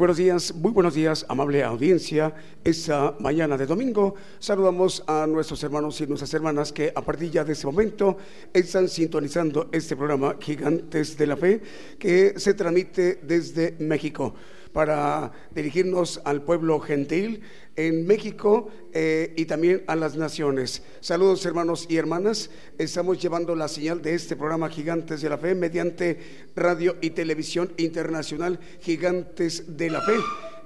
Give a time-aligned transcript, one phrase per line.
[0.00, 2.32] Buenos días, muy buenos días, amable audiencia.
[2.64, 7.52] Esta mañana de domingo saludamos a nuestros hermanos y nuestras hermanas que a partir de
[7.52, 8.16] este momento
[8.54, 11.60] están sintonizando este programa Gigantes de la Fe
[11.98, 14.32] que se transmite desde México
[14.72, 17.42] para dirigirnos al pueblo gentil
[17.86, 20.82] en México eh, y también a las naciones.
[21.00, 25.54] Saludos hermanos y hermanas, estamos llevando la señal de este programa Gigantes de la Fe
[25.54, 26.18] mediante
[26.54, 30.14] radio y televisión internacional Gigantes de la Fe.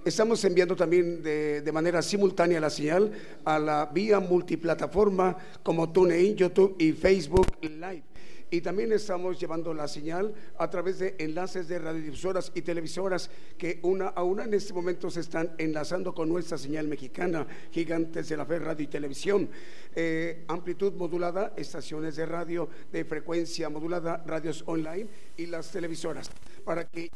[0.05, 3.13] Estamos enviando también de, de manera simultánea la señal
[3.45, 8.14] a la vía multiplataforma como TuneIn, YouTube y Facebook Live.
[8.55, 13.81] Y también estamos llevando la señal a través de enlaces de radiodifusoras y televisoras que
[13.83, 18.37] una a una en este momento se están enlazando con nuestra señal mexicana, Gigantes de
[18.37, 19.51] la Fe Radio y Televisión.
[19.93, 26.31] Eh, amplitud modulada, estaciones de radio de frecuencia modulada, radios online y las televisoras.
[26.65, 27.11] Para que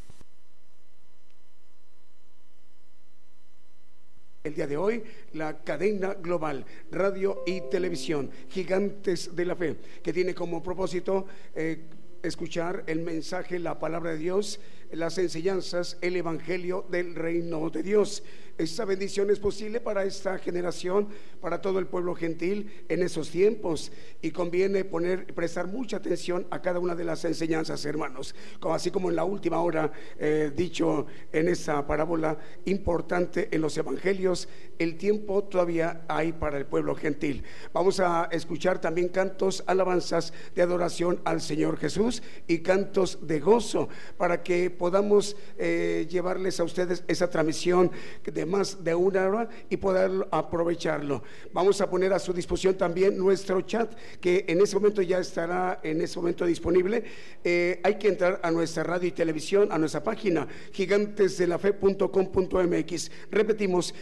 [4.49, 5.03] el día de hoy
[5.35, 11.85] la cadena global, radio y televisión, Gigantes de la Fe, que tiene como propósito eh,
[12.23, 14.59] escuchar el mensaje, la palabra de Dios,
[14.91, 18.23] las enseñanzas, el Evangelio del reino de Dios.
[18.59, 21.07] Esta bendición es posible para esta generación,
[21.41, 23.93] para todo el pueblo gentil en esos tiempos.
[24.21, 28.35] Y conviene poner, prestar mucha atención a cada una de las enseñanzas, hermanos.
[28.63, 34.49] Así como en la última hora, eh, dicho en esta parábola importante en los evangelios,
[34.79, 37.45] el tiempo todavía hay para el pueblo gentil.
[37.73, 43.89] Vamos a escuchar también cantos, alabanzas de adoración al Señor Jesús y cantos de gozo
[44.17, 47.91] para que podamos eh, llevarles a ustedes esa transmisión
[48.25, 51.23] de más de una hora y poder aprovecharlo.
[51.53, 55.81] Vamos a poner a su disposición también nuestro chat, que en ese momento ya estará
[55.83, 57.05] en ese momento disponible.
[57.45, 63.11] Eh, hay que entrar a nuestra radio y televisión, a nuestra página, gigantesdelafe.com.mx.
[63.31, 63.95] Repetimos,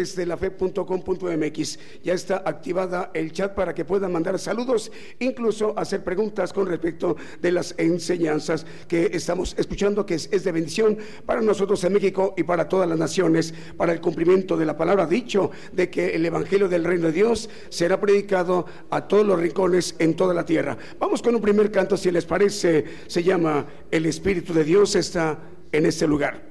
[0.00, 1.78] gigantesdelafe.com.mx.
[2.02, 7.16] Ya está activada el chat para que puedan mandar saludos, incluso hacer preguntas con respecto
[7.40, 12.34] de las enseñanzas que estamos escuchando, que es, es de bendición para nosotros en México
[12.36, 16.24] y para todas las naciones para el cumplimiento de la palabra dicho de que el
[16.24, 20.76] Evangelio del Reino de Dios será predicado a todos los rincones en toda la tierra.
[20.98, 25.38] Vamos con un primer canto, si les parece, se llama El Espíritu de Dios está
[25.72, 26.49] en este lugar.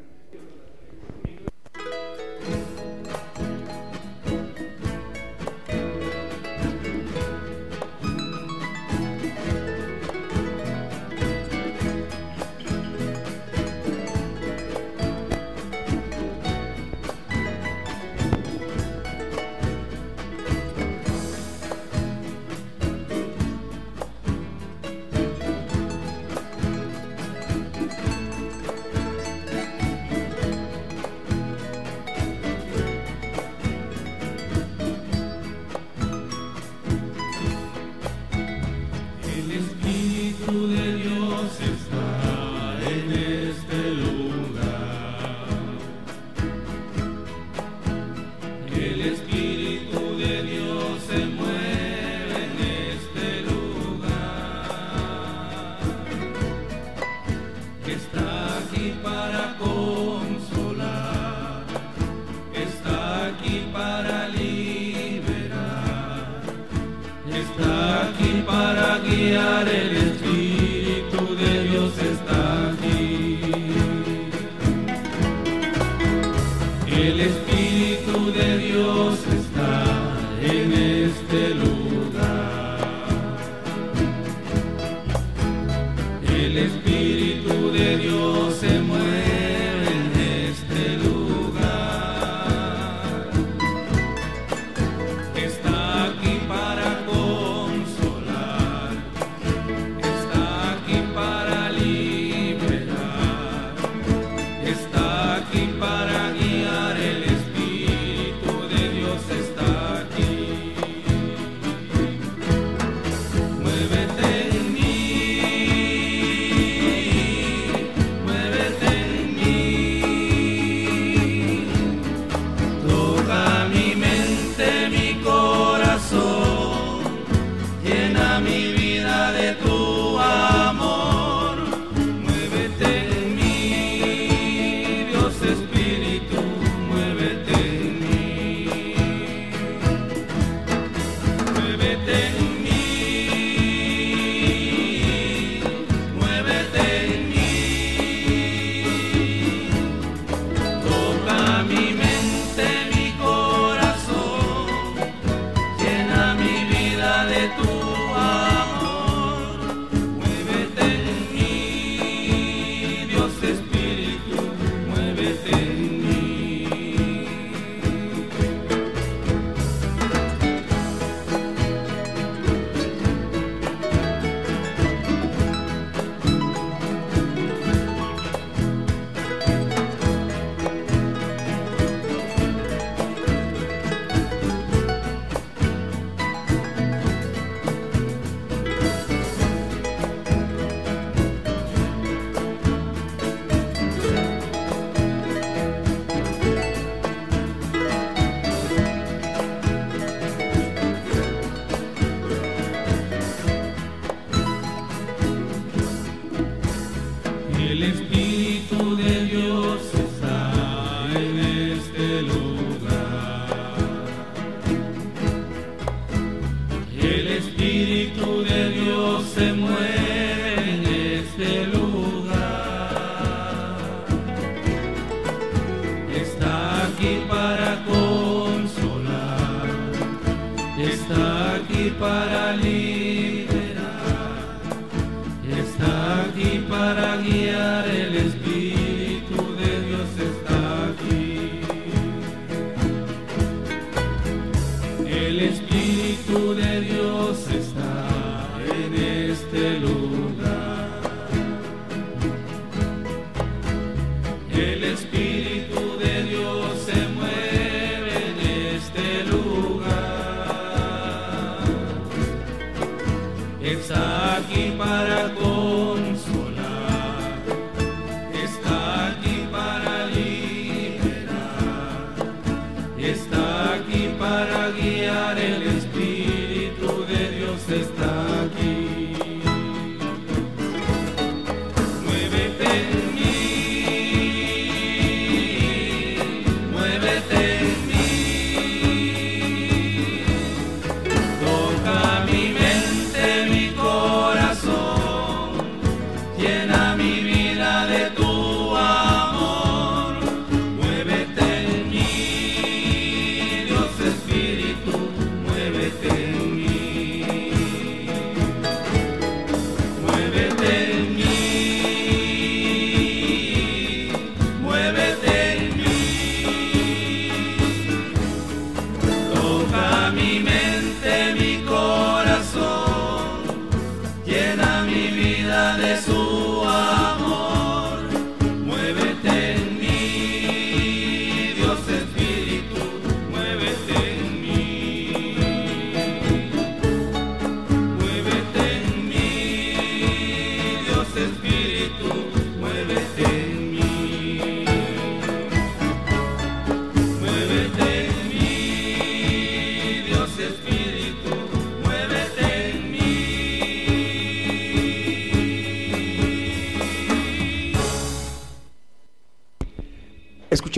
[254.53, 255.28] el Espíritu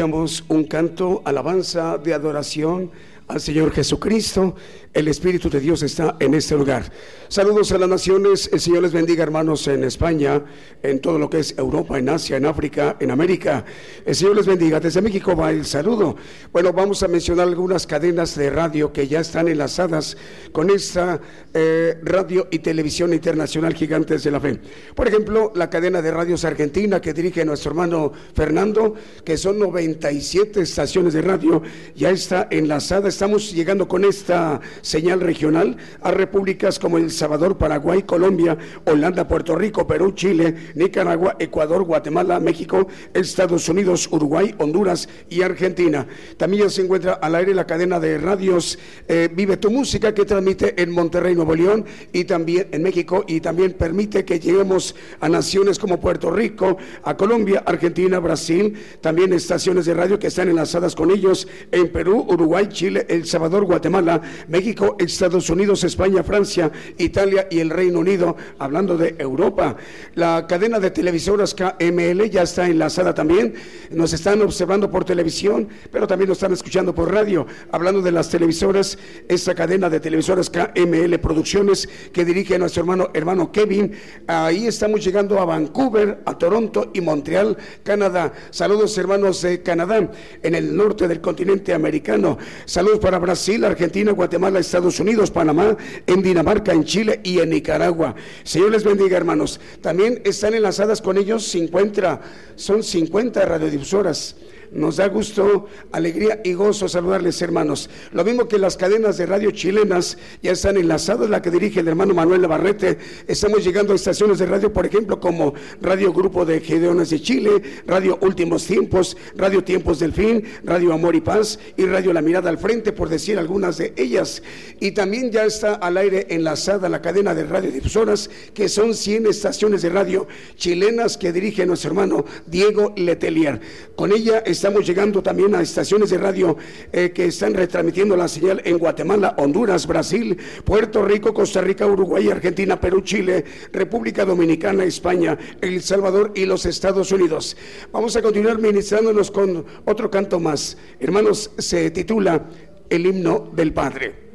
[0.03, 2.89] un canto, alabanza de adoración
[3.27, 4.55] al Señor Jesucristo.
[4.93, 6.91] El Espíritu de Dios está en este lugar.
[7.29, 8.49] Saludos a las naciones.
[8.51, 10.43] El Señor les bendiga, hermanos, en España,
[10.83, 13.63] en todo lo que es Europa, en Asia, en África, en América.
[14.05, 14.81] El Señor les bendiga.
[14.81, 16.17] Desde México va el saludo.
[16.51, 20.17] Bueno, vamos a mencionar algunas cadenas de radio que ya están enlazadas
[20.51, 21.21] con esta
[21.53, 24.59] eh, radio y televisión internacional Gigantes de la Fe.
[24.93, 30.59] Por ejemplo, la cadena de radios argentina que dirige nuestro hermano Fernando, que son 97
[30.59, 31.61] estaciones de radio,
[31.95, 33.07] ya está enlazada.
[33.07, 39.55] Estamos llegando con esta señal regional a repúblicas como El Salvador, Paraguay, Colombia, Holanda, Puerto
[39.55, 46.07] Rico, Perú, Chile, Nicaragua, Ecuador, Guatemala, México, Estados Unidos, Uruguay, Honduras y Argentina.
[46.37, 50.81] También se encuentra al aire la cadena de radios eh, Vive tu Música que transmite
[50.81, 55.79] en Monterrey, Nuevo León y también en México y también permite que lleguemos a naciones
[55.79, 61.11] como Puerto Rico, a Colombia, Argentina, Brasil, también estaciones de radio que están enlazadas con
[61.11, 67.59] ellos en Perú, Uruguay, Chile, El Salvador, Guatemala, México, Estados Unidos, España, Francia, Italia y
[67.59, 69.75] el Reino Unido, hablando de Europa.
[70.15, 73.53] La cadena de televisoras KML ya está enlazada también.
[73.91, 77.45] Nos están observando por televisión, pero también nos están escuchando por radio.
[77.71, 78.97] Hablando de las televisoras,
[79.27, 83.93] esta cadena de televisoras KML Producciones que dirige nuestro hermano, hermano Kevin.
[84.27, 88.33] Ahí estamos llegando a Vancouver, a Toronto y Montreal, Canadá.
[88.51, 90.09] Saludos hermanos de Canadá,
[90.41, 92.37] en el norte del continente americano.
[92.65, 95.77] Saludos para Brasil, Argentina, Guatemala, Estados Unidos, Panamá,
[96.07, 98.15] en Dinamarca, en Chile y en Nicaragua.
[98.43, 99.59] Señor les bendiga, hermanos.
[99.81, 102.21] También están enlazadas con ellos 50,
[102.55, 104.35] son 50 radiodifusoras
[104.71, 107.89] nos da gusto, alegría y gozo saludarles, hermanos.
[108.13, 111.89] Lo mismo que las cadenas de radio chilenas ya están enlazadas, la que dirige el
[111.89, 112.97] hermano Manuel Navarrete.
[113.27, 117.61] Estamos llegando a estaciones de radio, por ejemplo, como Radio Grupo de Gedeones de Chile,
[117.85, 122.49] Radio Últimos Tiempos, Radio Tiempos del Fin, Radio Amor y Paz y Radio La Mirada
[122.49, 124.41] al Frente, por decir algunas de ellas.
[124.79, 129.81] Y también ya está al aire enlazada la cadena de radiodifusoras, que son 100 estaciones
[129.81, 133.59] de radio chilenas que dirige nuestro hermano Diego Letelier.
[133.95, 136.55] Con ella está estamos llegando también a estaciones de radio
[136.91, 142.29] eh, que están retransmitiendo la señal en Guatemala, Honduras, Brasil, Puerto Rico, Costa Rica, Uruguay,
[142.29, 147.57] Argentina, Perú, Chile, República Dominicana, España, El Salvador y los Estados Unidos.
[147.91, 150.77] Vamos a continuar ministrándonos con otro canto más.
[150.99, 152.45] Hermanos, se titula
[152.87, 154.30] El himno del Padre.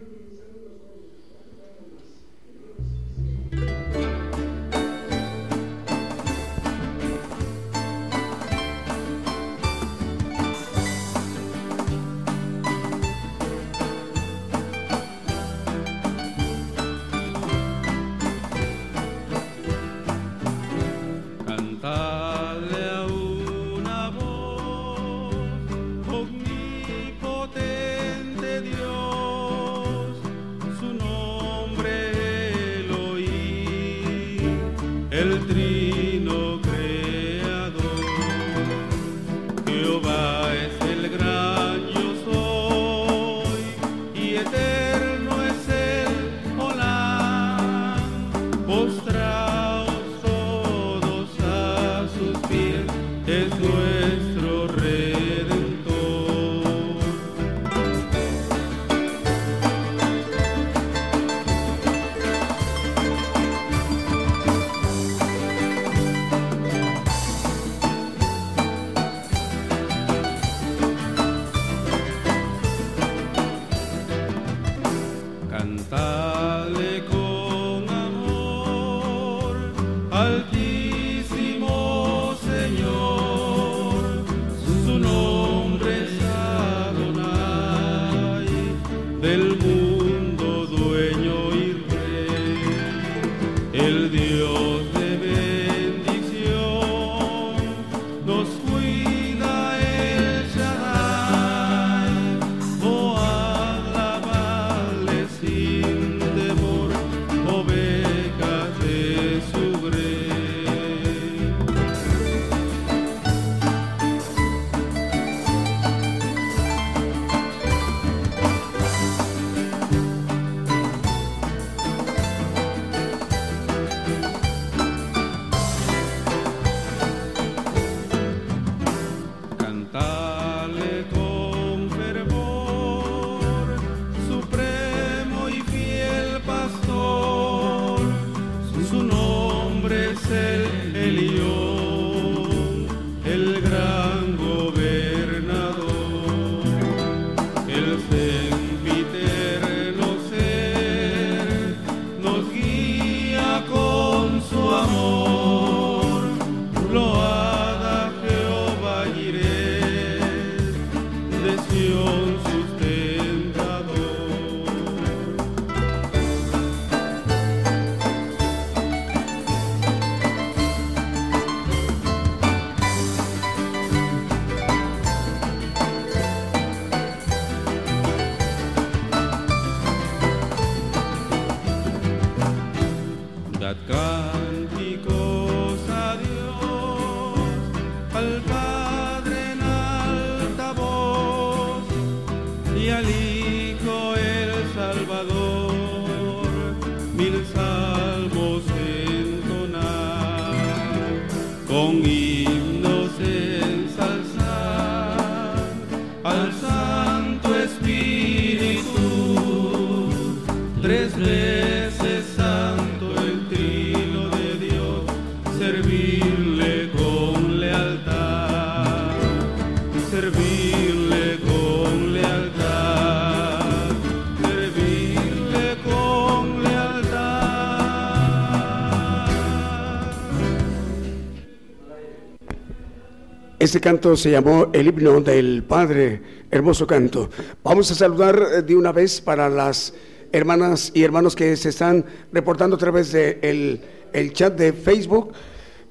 [233.66, 237.28] Este canto se llamó el himno del Padre, hermoso canto.
[237.64, 239.92] Vamos a saludar eh, de una vez para las
[240.30, 243.80] hermanas y hermanos que se están reportando a través del de
[244.12, 245.32] el chat de Facebook.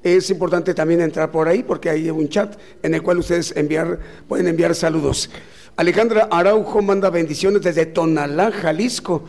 [0.02, 4.00] Es importante también entrar por ahí porque hay un chat en el cual ustedes enviar,
[4.26, 5.28] pueden enviar saludos.
[5.76, 9.24] Alejandra Araujo manda bendiciones desde Tonalá, Jalisco.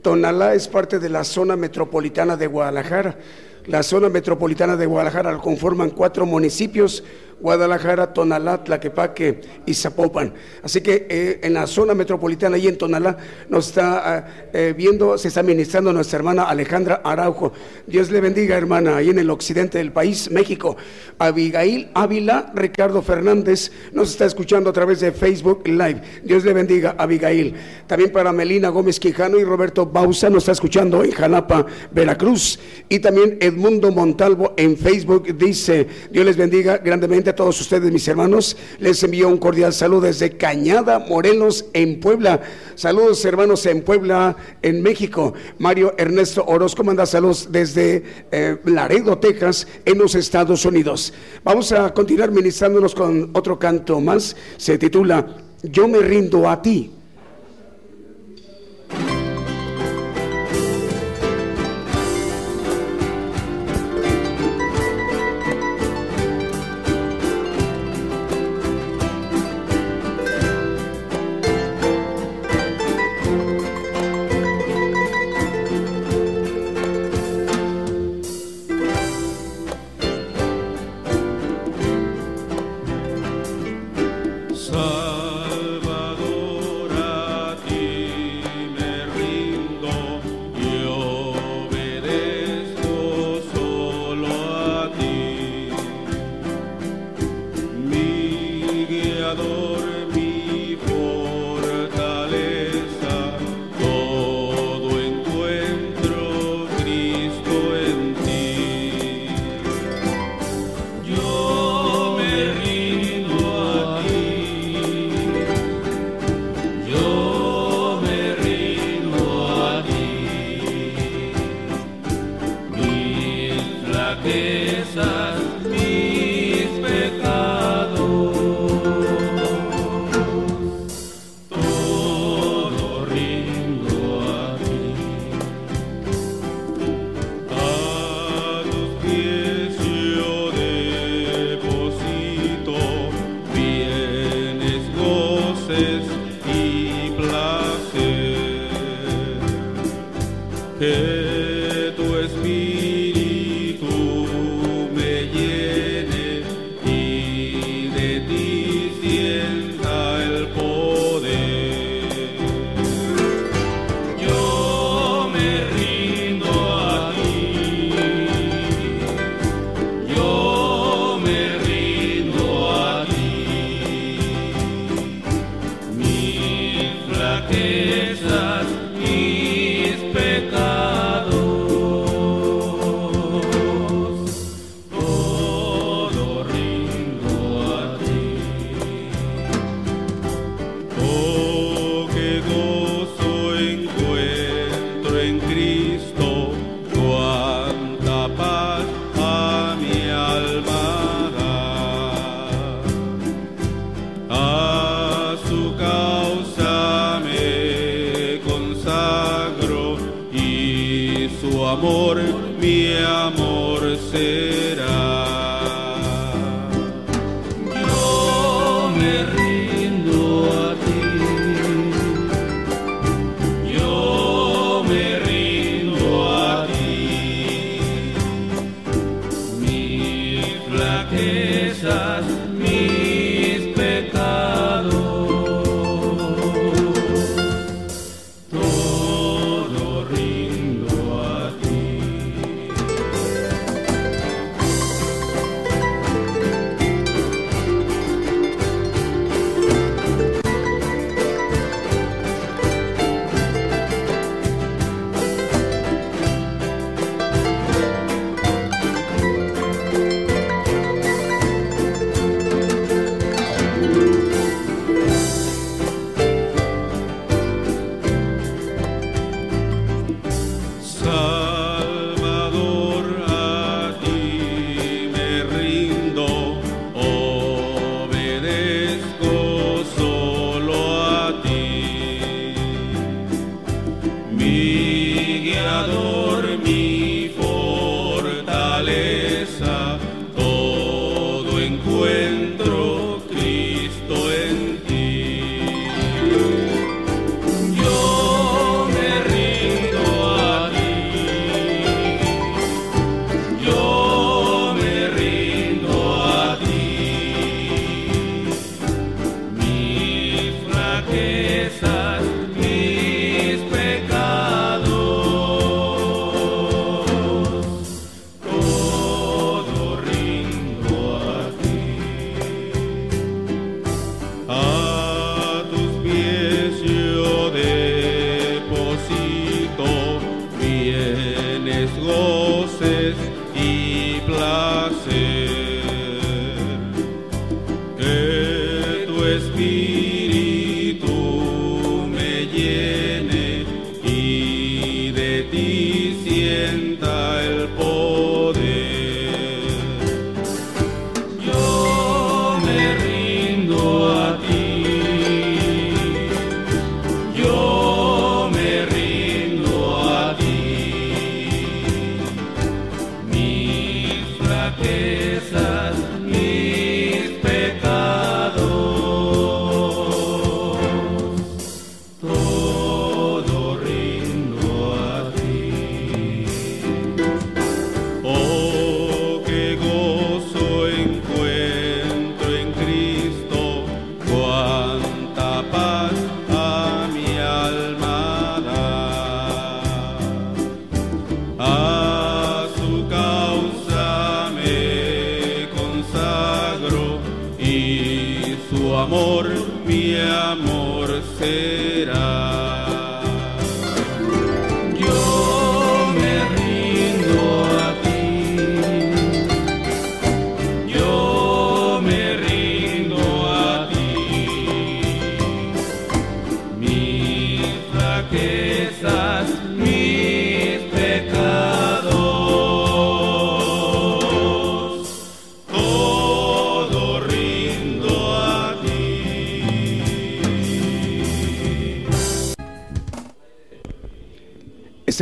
[0.00, 3.18] Tonalá es parte de la zona metropolitana de Guadalajara.
[3.66, 7.04] La zona metropolitana de Guadalajara la conforman cuatro municipios
[7.40, 10.32] Guadalajara, Tonalá, Tlaquepaque y Zapopan.
[10.62, 13.16] Así que eh, en la zona metropolitana y en Tonalá
[13.48, 17.52] nos está eh, viendo, se está ministrando nuestra hermana Alejandra Araujo.
[17.86, 20.76] Dios le bendiga, hermana, ahí en el occidente del país, México.
[21.18, 26.00] Abigail Ávila, Ricardo Fernández, nos está escuchando a través de Facebook Live.
[26.22, 27.54] Dios le bendiga, Abigail.
[27.86, 32.58] También para Melina Gómez Quijano y Roberto Bausa, nos está escuchando en Jalapa, Veracruz.
[32.88, 38.06] Y también Edmundo Montalvo en Facebook dice, Dios les bendiga grandemente a todos ustedes, mis
[38.06, 38.56] hermanos.
[38.78, 42.42] Les envío un cordial saludo desde Cañada, Morelos, en Puebla.
[42.74, 45.32] Saludos, hermanos, en Puebla, en México.
[45.58, 51.12] Mario Ernesto Orozco manda saludos desde eh, Laredo, Texas, en los Estados Unidos.
[51.44, 54.36] Vamos a continuar ministrándonos con otro canto más.
[54.56, 56.90] Se titula Yo me rindo a ti.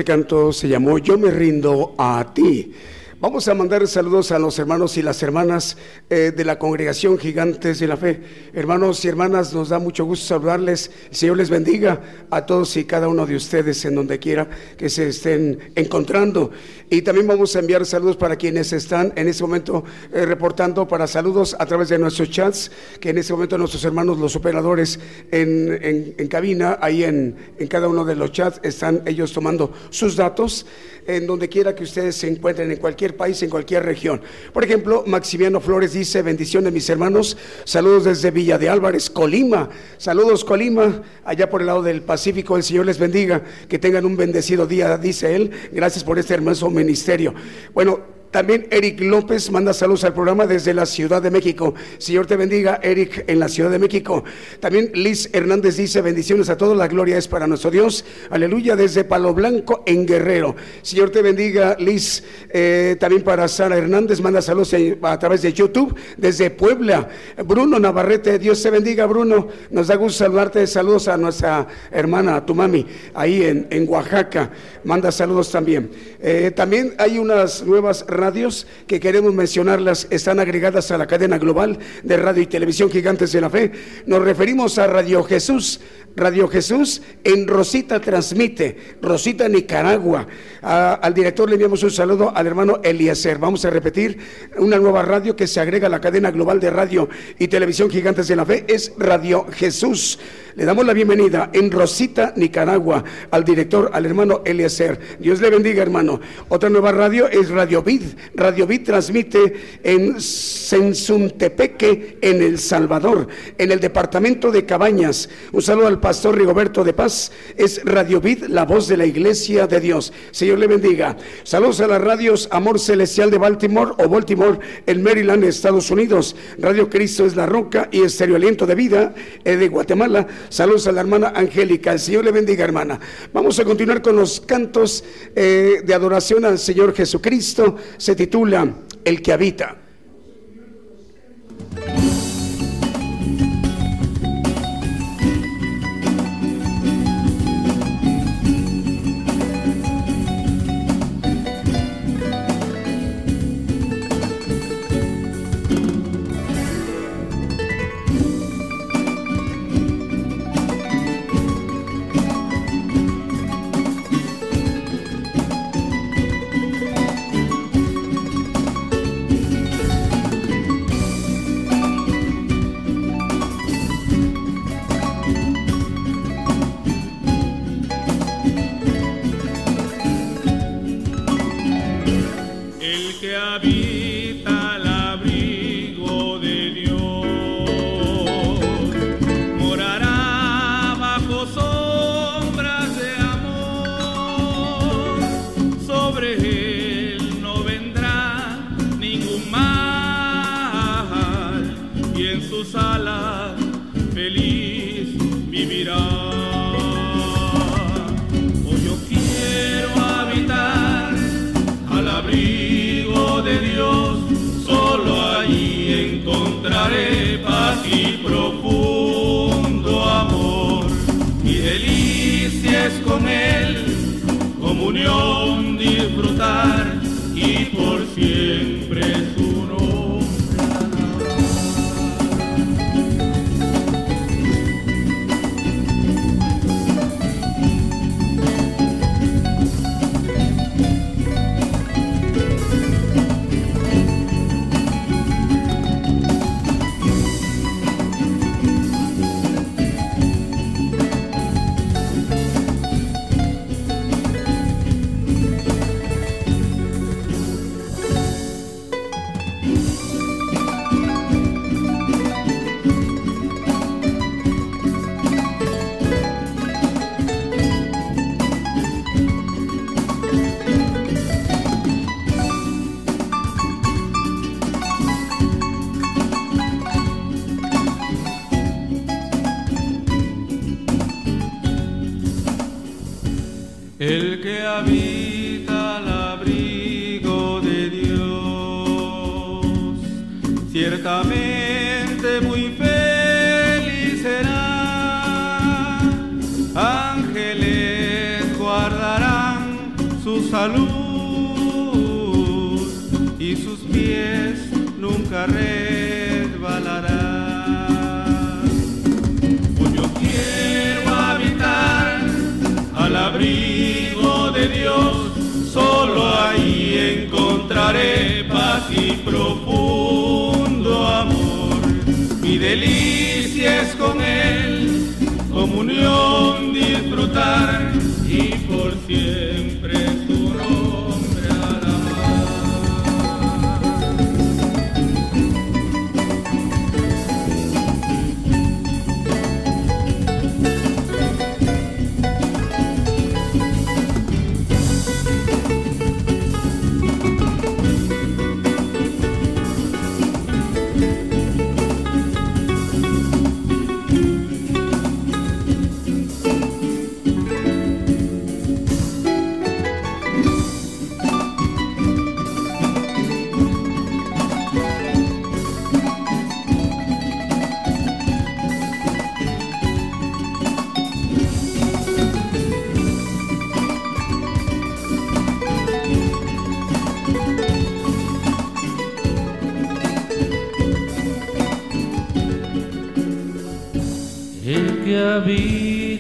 [0.09, 2.73] Canto se llamó Yo me rindo a ti.
[3.21, 5.77] Vamos a mandar saludos a los hermanos y las hermanas
[6.11, 8.21] eh, de la congregación Gigantes de la Fe.
[8.55, 10.91] Hermanos y hermanas, nos da mucho gusto saludarles.
[11.11, 15.09] Señor les bendiga a todos y cada uno de ustedes en donde quiera que se
[15.09, 16.51] estén encontrando.
[16.91, 21.07] Y también vamos a enviar saludos para quienes están en este momento eh, reportando para
[21.07, 24.99] saludos a través de nuestros chats, que en este momento nuestros hermanos, los operadores
[25.31, 30.17] en, en cabina, ahí en, en cada uno de los chats, están ellos tomando sus
[30.17, 30.67] datos
[31.07, 34.21] en donde quiera que ustedes se encuentren, en cualquier país, en cualquier región.
[34.53, 40.45] Por ejemplo, Maximiano Flores dice, bendiciones mis hermanos, saludos desde Villa de Álvarez, Colima, saludos
[40.45, 44.67] Colima, allá por el lado del Pacífico, el Señor les bendiga, que tengan un bendecido
[44.67, 47.35] día, dice él, gracias por este hermoso ministerio.
[47.75, 51.75] Bueno, también Eric López manda saludos al programa desde la Ciudad de México.
[51.97, 54.23] Señor te bendiga, Eric, en la Ciudad de México.
[54.61, 58.05] También Liz Hernández dice bendiciones a todos, la gloria es para nuestro Dios.
[58.31, 60.55] Aleluya, desde Palo Blanco en Guerrero.
[60.83, 62.23] Señor te bendiga, Liz.
[62.51, 67.09] Eh, también para Sara Hernández manda saludos a través de YouTube desde Puebla.
[67.47, 69.49] Bruno Navarrete, Dios te bendiga, Bruno.
[69.71, 70.67] Nos da gusto saludarte.
[70.67, 74.51] Saludos a nuestra hermana, a tu mami, ahí en, en Oaxaca.
[74.85, 75.91] Manda saludos también.
[76.21, 81.79] Eh, también hay unas nuevas radios que queremos mencionarlas, están agregadas a la cadena global
[82.03, 83.73] de radio y televisión Gigantes de la Fe.
[84.07, 85.81] Nos referimos a Radio Jesús.
[86.17, 90.27] Radio Jesús en Rosita transmite, Rosita Nicaragua.
[90.61, 93.39] al director le enviamos un saludo al hermano Eliezer.
[93.39, 94.19] Vamos a repetir
[94.59, 98.27] una nueva radio que se agrega a la cadena global de radio y televisión Gigantes
[98.27, 100.19] de la Fe, es Radio Jesús.
[100.57, 104.99] Le damos la bienvenida en Rosita, Nicaragua, al director, al hermano Eliezer.
[105.21, 106.21] Dios le bendiga, hermano.
[106.49, 108.03] Otra nueva radio es Radio Vid.
[108.35, 115.29] Radio Vid transmite en Sensuntepeque, en El Salvador, en el departamento de Cabañas.
[115.53, 117.33] Un saludo al pastor Rigoberto de Paz.
[117.57, 120.13] Es Radio Vid, la voz de la iglesia de Dios.
[120.31, 121.17] Señor le bendiga.
[121.43, 126.37] Saludos a las radios Amor Celestial de Baltimore o Baltimore, en Maryland, Estados Unidos.
[126.59, 130.27] Radio Cristo es la roca y Estéreo Aliento de Vida eh, de Guatemala.
[130.49, 131.97] Saludos a la hermana Angélica.
[131.99, 132.99] Señor le bendiga, hermana.
[133.33, 137.77] Vamos a continuar con los cantos eh, de adoración al Señor Jesucristo.
[137.99, 138.67] Se titula
[139.05, 139.77] El que habita.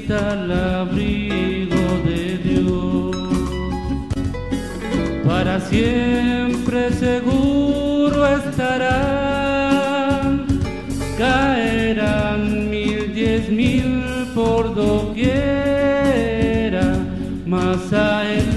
[0.08, 3.16] necesita el abrigo de Dios.
[5.24, 10.22] Para siempre seguro estará,
[11.18, 14.02] caerán mil, diez mil
[14.34, 15.28] por doquiera,
[17.46, 18.47] mas a él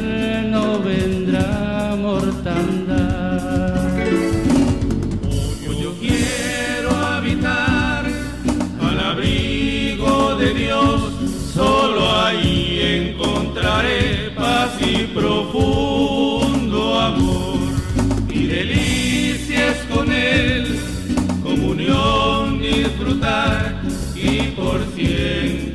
[24.15, 25.70] y por cien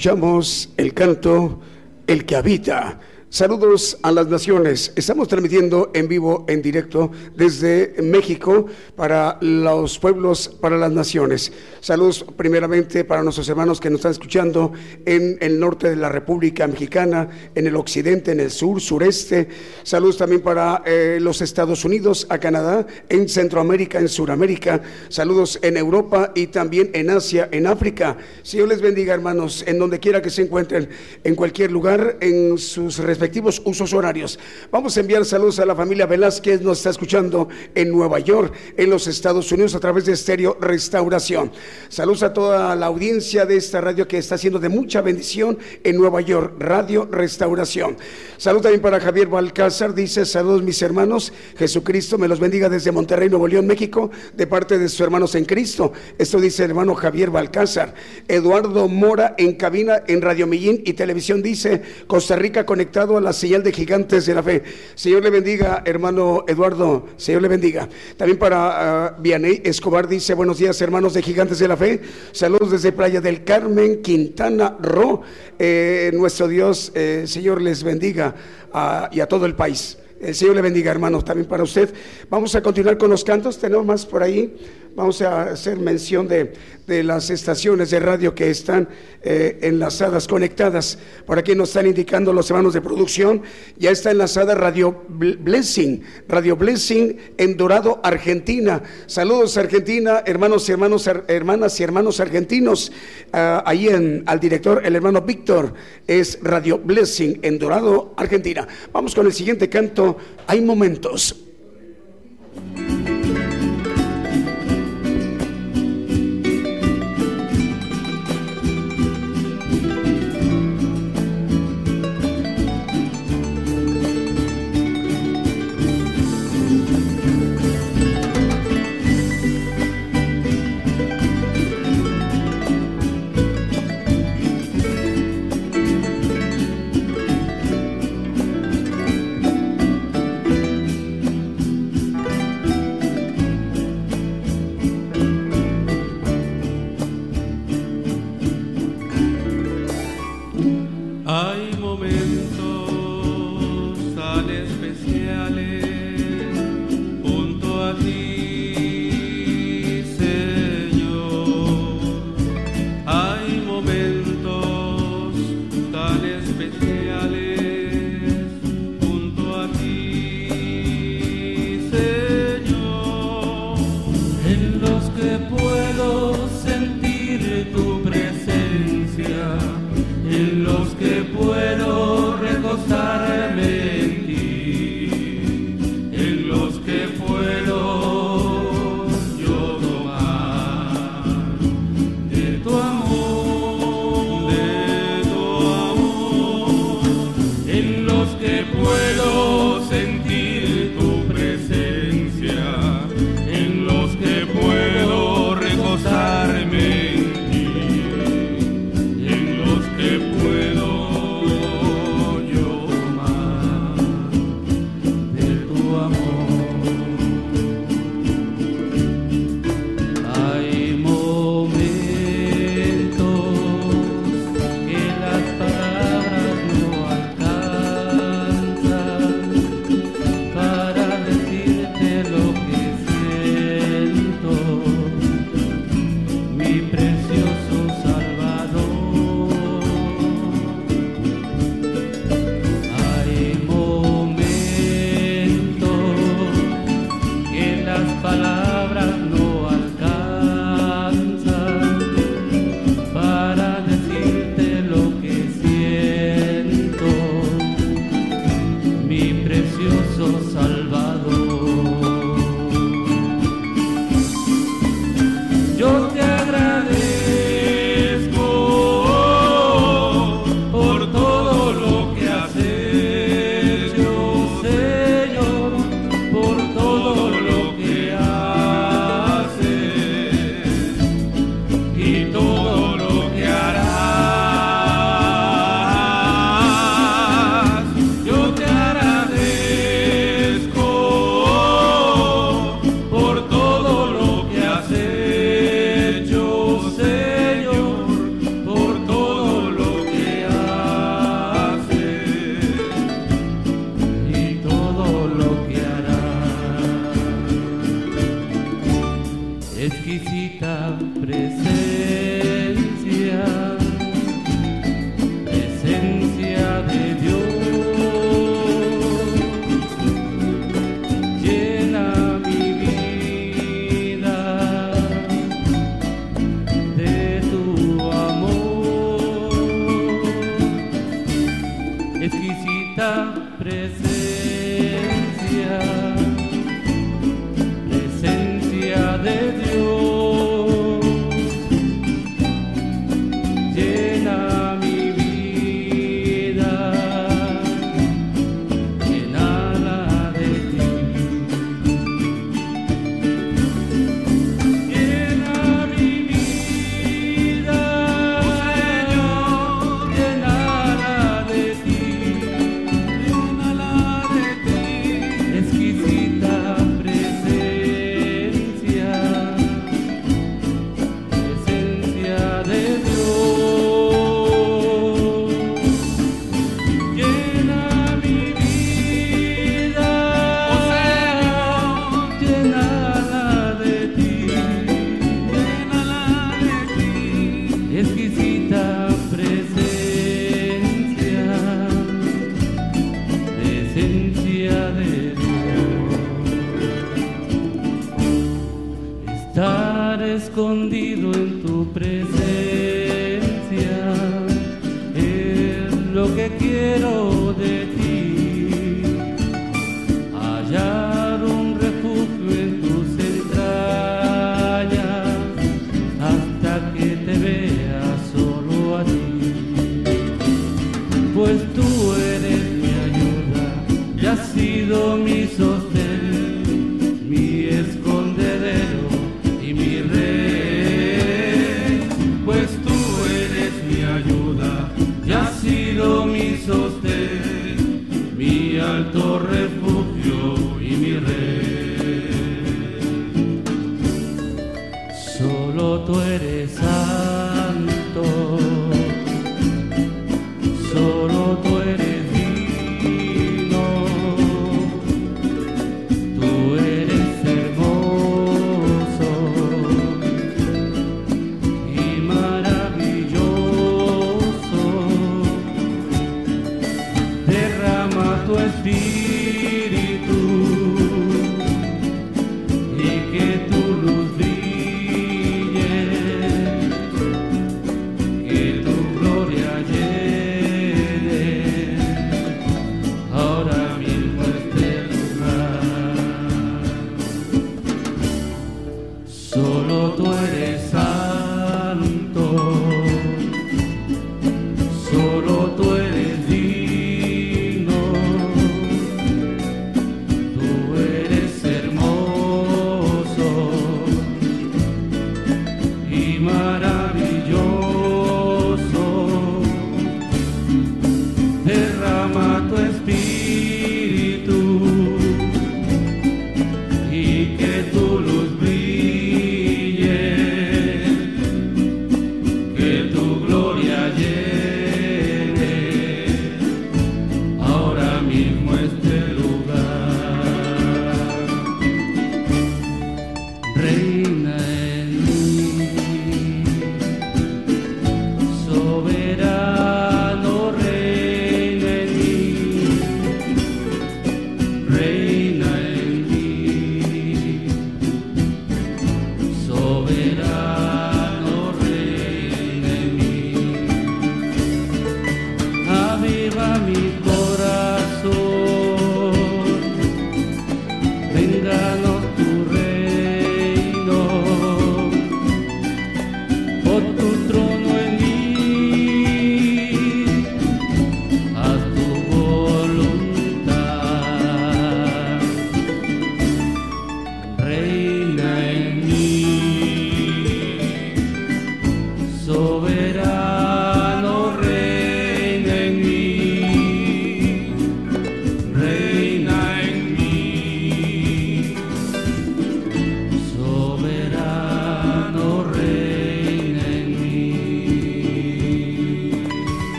[0.00, 1.60] escuchamos el canto
[2.06, 2.98] El que habita
[3.32, 4.92] Saludos a las naciones.
[4.96, 8.66] Estamos transmitiendo en vivo, en directo desde México
[8.96, 11.52] para los pueblos, para las naciones.
[11.80, 14.72] Saludos primeramente para nuestros hermanos que nos están escuchando
[15.06, 19.46] en el norte de la República Mexicana, en el occidente, en el sur, sureste.
[19.84, 24.82] Saludos también para eh, los Estados Unidos, a Canadá, en Centroamérica, en Sudamérica.
[25.08, 28.16] Saludos en Europa y también en Asia, en África.
[28.50, 30.88] Dios les bendiga, hermanos, en donde quiera que se encuentren,
[31.22, 34.38] en cualquier lugar, en sus respectivos respectivos usos horarios.
[34.72, 38.88] Vamos a enviar saludos a la familia Velázquez, nos está escuchando en Nueva York, en
[38.88, 41.52] los Estados Unidos, a través de Estéreo Restauración.
[41.90, 45.96] Saludos a toda la audiencia de esta radio que está siendo de mucha bendición en
[45.98, 47.98] Nueva York, Radio Restauración.
[48.38, 53.28] Saludos también para Javier Balcázar, dice, saludos mis hermanos, Jesucristo me los bendiga desde Monterrey,
[53.28, 55.92] Nuevo León, México, de parte de sus hermanos en Cristo.
[56.16, 57.92] Esto dice hermano Javier Balcázar.
[58.28, 63.32] Eduardo Mora en cabina en Radio Millín y Televisión dice, Costa Rica conectado a la
[63.32, 64.62] señal de gigantes de la fe.
[64.94, 67.88] Señor le bendiga, hermano Eduardo, Señor le bendiga.
[68.16, 72.00] También para uh, Vianey Escobar dice, buenos días hermanos de gigantes de la fe.
[72.32, 75.22] Saludos desde Playa del Carmen, Quintana Roo.
[75.58, 78.34] Eh, nuestro Dios, eh, Señor les bendiga
[78.72, 79.98] uh, y a todo el país.
[80.20, 81.94] El Señor le bendiga, hermanos, también para usted.
[82.28, 83.58] Vamos a continuar con los cantos.
[83.58, 84.54] Tenemos más por ahí.
[84.96, 86.52] Vamos a hacer mención de,
[86.86, 88.88] de las estaciones de radio que están
[89.22, 90.98] eh, enlazadas, conectadas.
[91.24, 93.42] Por aquí nos están indicando los hermanos de producción.
[93.78, 98.82] Ya está enlazada Radio Blessing, Radio Blessing en Dorado, Argentina.
[99.06, 102.90] Saludos, Argentina, hermanos y hermanos, hermanas y hermanos argentinos.
[103.32, 105.72] Uh, ahí en, al director, el hermano Víctor,
[106.06, 108.66] es Radio Blessing en Dorado, Argentina.
[108.92, 110.16] Vamos con el siguiente canto.
[110.48, 111.36] Hay momentos.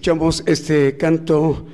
[0.00, 1.66] Escuchamos este canto,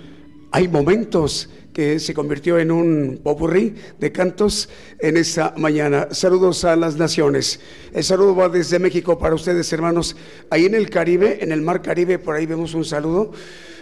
[0.51, 4.68] hay momentos que se convirtió en un popurrí de cantos
[4.99, 6.09] en esta mañana.
[6.11, 7.61] Saludos a las naciones.
[7.93, 10.16] El saludo va desde México para ustedes, hermanos.
[10.51, 13.31] Ahí en el Caribe, en el Mar Caribe, por ahí vemos un saludo.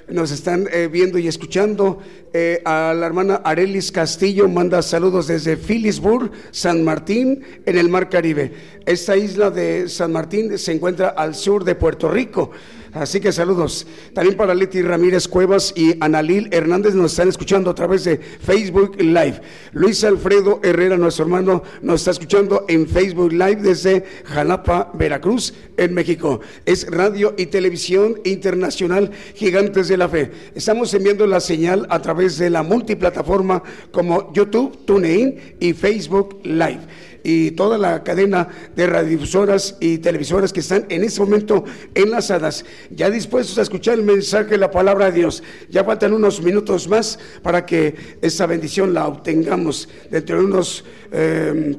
[0.09, 2.01] Nos están eh, viendo y escuchando.
[2.35, 8.11] Eh, a la hermana Arelis Castillo manda saludos desde Phillipsburg, San Martín, en el Mar
[8.11, 8.53] Caribe.
[8.85, 12.51] Esta isla de San Martín se encuentra al sur de Puerto Rico.
[12.95, 13.89] Así que saludos.
[14.13, 18.95] También para Leti Ramírez Cuevas y Analil Hernández nos están escuchando a través de Facebook
[19.01, 19.41] Live.
[19.73, 25.93] Luis Alfredo Herrera, nuestro hermano, nos está escuchando en Facebook Live desde Jalapa, Veracruz, en
[25.93, 26.41] México.
[26.67, 30.31] Es radio y televisión internacional Gigantes de la Fe.
[30.55, 36.81] Estamos enviando la señal a través de la multiplataforma como YouTube, TuneIn y Facebook Live
[37.25, 41.65] y toda la cadena de radiodifusoras y televisoras que están en este momento
[41.95, 45.43] enlazadas, ya dispuestos a escuchar el mensaje, la palabra de Dios.
[45.71, 50.85] Ya faltan unos minutos más para que esa bendición la obtengamos dentro de unos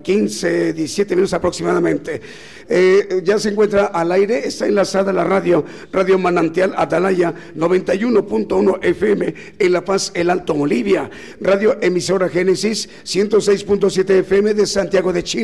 [0.01, 2.21] 15, eh, 17 minutos aproximadamente.
[2.67, 9.35] Eh, ya se encuentra al aire, está enlazada la radio, Radio Manantial Atalaya 91.1 FM
[9.59, 15.34] en La Paz, el Alto Bolivia, Radio Emisora Génesis 106.7 FM de Santiago de Chile.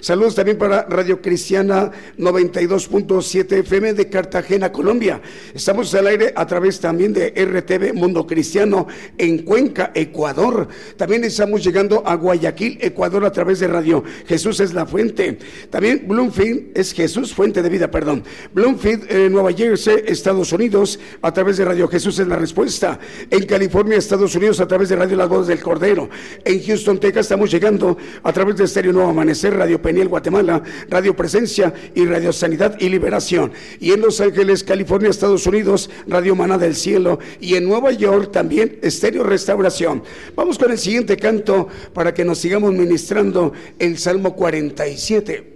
[0.00, 5.22] Saludos también para Radio Cristiana 92.7 FM de Cartagena, Colombia.
[5.54, 10.68] Estamos al aire a través también de RTV Mundo Cristiano en Cuenca, Ecuador.
[10.98, 15.38] También estamos llegando a Guayaquil, Ecuador a través de Radio Jesús es la fuente.
[15.70, 18.24] También Bloomfield es Jesús, fuente de vida, perdón.
[18.52, 22.98] Bloomfield, eh, Nueva Jersey, Estados Unidos, a través de Radio Jesús es la respuesta.
[23.30, 26.10] En California, Estados Unidos, a través de Radio Las Voces del Cordero.
[26.44, 30.60] En Houston, Texas, estamos llegando a través de Estéreo Nuevo Amanecer, Radio Peniel, Guatemala,
[30.90, 33.52] Radio Presencia y Radio Sanidad y Liberación.
[33.78, 37.20] Y en Los Ángeles, California, Estados Unidos, Radio Maná del Cielo.
[37.40, 40.02] Y en Nueva York también Estéreo Restauración.
[40.34, 45.51] Vamos con el siguiente canto para que nos sigamos ministrando el Salmo 47.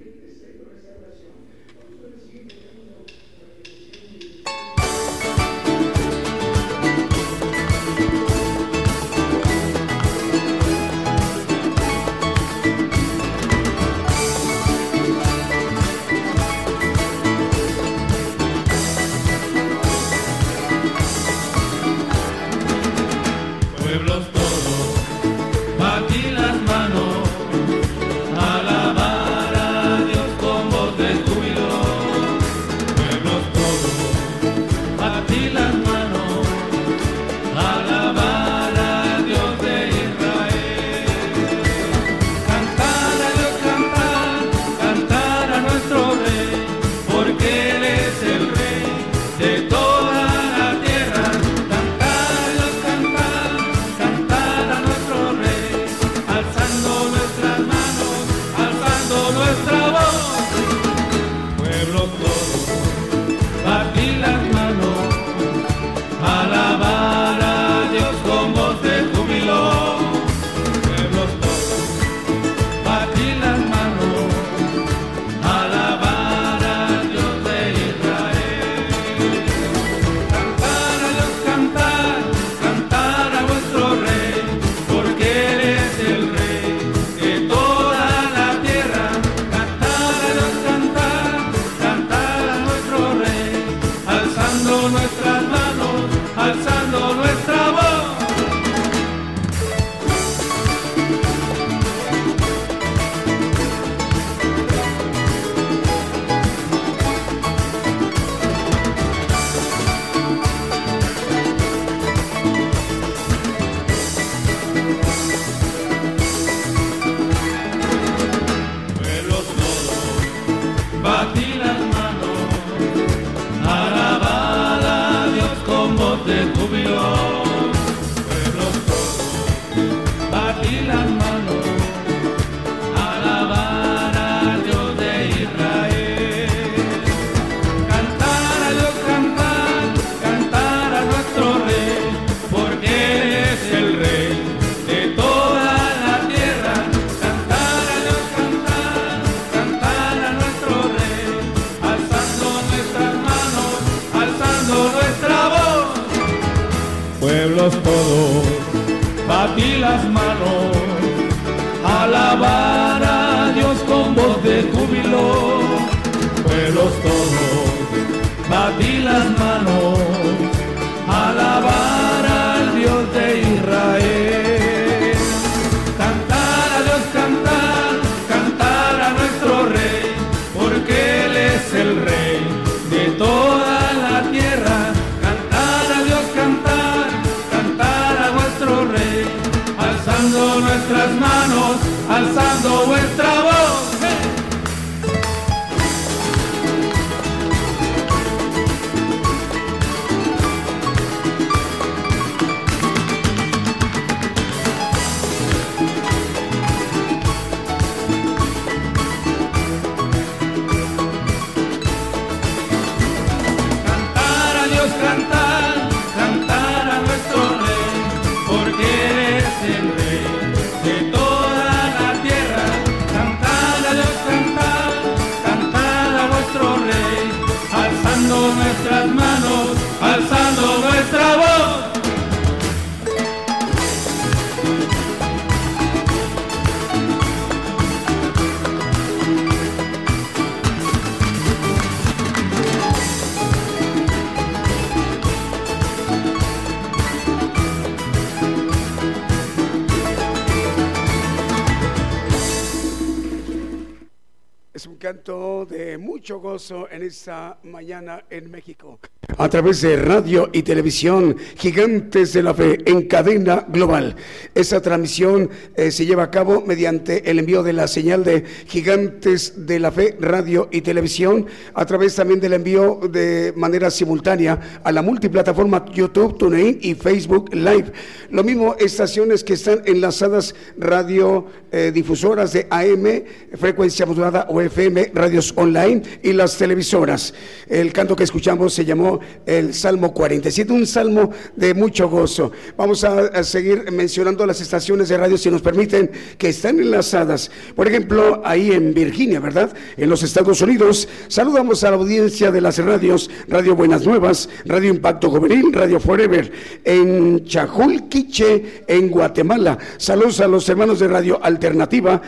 [256.26, 258.98] Mucho gozo en esta mañana en México.
[259.38, 264.16] A través de radio y televisión, Gigantes de la Fe en cadena global.
[264.52, 269.66] Esta transmisión eh, se lleva a cabo mediante el envío de la señal de Gigantes
[269.66, 274.90] de la Fe, radio y televisión, a través también del envío de manera simultánea a
[274.90, 277.92] la multiplataforma YouTube, TuneIn y Facebook Live.
[278.30, 283.24] Lo mismo estaciones que están enlazadas radio eh, difusoras de AM,
[283.56, 287.34] frecuencia modulada o FM, radios online y las televisoras.
[287.68, 292.52] El canto que escuchamos se llamó el Salmo 47, un salmo de mucho gozo.
[292.76, 297.50] Vamos a, seguir mencionando las estaciones de radio, si nos permiten, que están enlazadas.
[297.74, 299.74] Por ejemplo, ahí en Virginia, ¿verdad?
[299.96, 301.08] En los Estados Unidos.
[301.28, 306.50] Saludamos a la audiencia de las radios, Radio Buenas Nuevas, Radio Impacto Juvenil, Radio Forever.
[306.84, 309.78] En Chajulquiche, en Guatemala.
[309.96, 312.20] Saludos a los hermanos de Radio Alternativa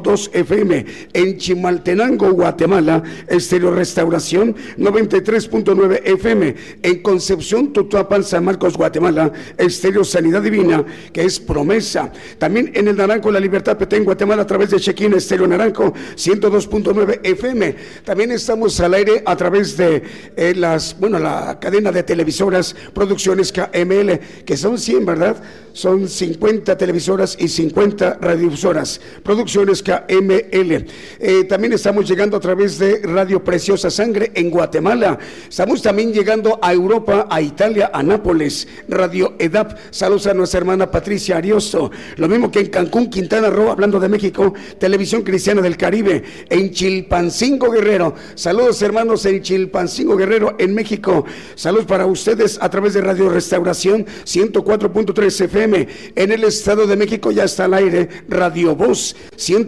[0.00, 0.86] 89.2 FM.
[1.12, 5.50] En Chimaltenango, Guatemala, Estéreo Restauración 93.
[5.52, 6.54] 9 FM.
[6.82, 12.10] En Concepción, Tutuapan, San Marcos, Guatemala, Estéreo Sanidad Divina, que es promesa.
[12.38, 17.20] También en el Naranjo, La Libertad Petén, Guatemala, a través de Chequín, Estéreo Naranjo, 102.9
[17.22, 17.76] FM.
[18.04, 20.02] También estamos al aire a través de
[20.36, 25.42] eh, las, bueno, la cadena de televisoras, producciones KML, que son 100, ¿verdad?
[25.72, 29.00] Son 50 televisoras y 50 radiodifusoras.
[29.22, 30.86] Producciones KML.
[31.18, 35.18] Eh, también estamos llegando a través de Radio Preciosa Sangre en Guatemala.
[35.48, 39.76] Estamos también llegando a Europa, a Italia, a Nápoles, Radio EDAP.
[39.90, 41.90] Saludos a nuestra hermana Patricia Ariosto.
[42.16, 46.70] Lo mismo que en Cancún, Quintana Roo, hablando de México, Televisión Cristiana del Caribe, en
[46.70, 48.14] Chilpancingo Guerrero.
[48.34, 51.24] Saludos hermanos en Chilpancingo Guerrero, en México.
[51.54, 55.88] Saludos para ustedes a través de Radio Restauración 104.3 FM.
[56.14, 59.16] En el Estado de México ya está al aire Radio Voz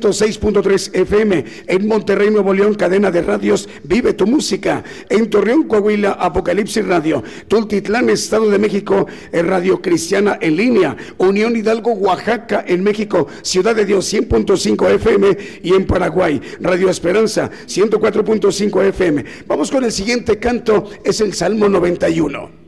[0.04, 1.44] 106.3 FM.
[1.66, 4.84] En Monterrey, Nuevo León, cadena de radios Vive tu Música.
[5.08, 11.92] En Torreón, Coahuila, Apocalipsis Radio, Tultitlán, Estado de México, Radio Cristiana en línea, Unión Hidalgo,
[11.92, 19.24] Oaxaca, en México, Ciudad de Dios 100.5 FM y en Paraguay, Radio Esperanza 104.5 FM.
[19.46, 22.63] Vamos con el siguiente canto, es el Salmo 91.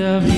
[0.00, 0.37] Of you.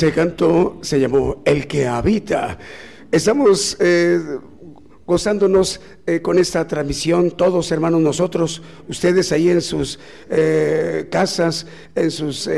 [0.00, 2.56] Ese canto se llamó El que habita.
[3.12, 4.18] Estamos eh,
[5.04, 5.78] gozándonos
[6.10, 12.50] eh, con esta transmisión, todos hermanos nosotros, ustedes ahí en sus eh, casas, en sus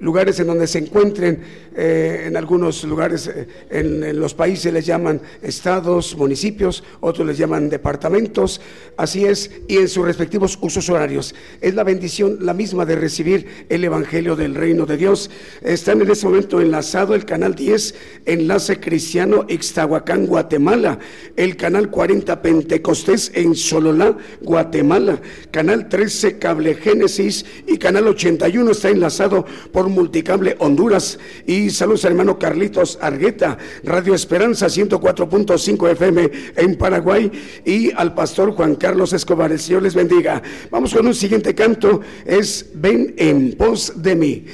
[0.00, 3.30] lugares en donde se encuentren, en algunos lugares
[3.68, 8.62] en, los países les llaman estados, municipios, otros les llaman departamentos,
[8.96, 11.34] así es, y en sus respectivos usos horarios.
[11.60, 15.30] Es la bendición la misma de recibir el Evangelio del Reino de Dios.
[15.60, 17.94] Están en este momento enlazado el canal 10,
[18.24, 20.98] enlace cristiano Ixtahuacán, Guatemala,
[21.36, 22.85] el canal 40 Pentecostés
[23.34, 25.20] en Sololá, Guatemala,
[25.50, 31.18] canal 13 Cable Génesis y canal 81 está enlazado por Multicable Honduras
[31.48, 37.32] y saludos al hermano Carlitos Argueta, Radio Esperanza 104.5 FM en Paraguay
[37.64, 39.50] y al pastor Juan Carlos Escobar.
[39.50, 40.40] El les bendiga.
[40.70, 44.44] Vamos con un siguiente canto, es Ven en pos de mí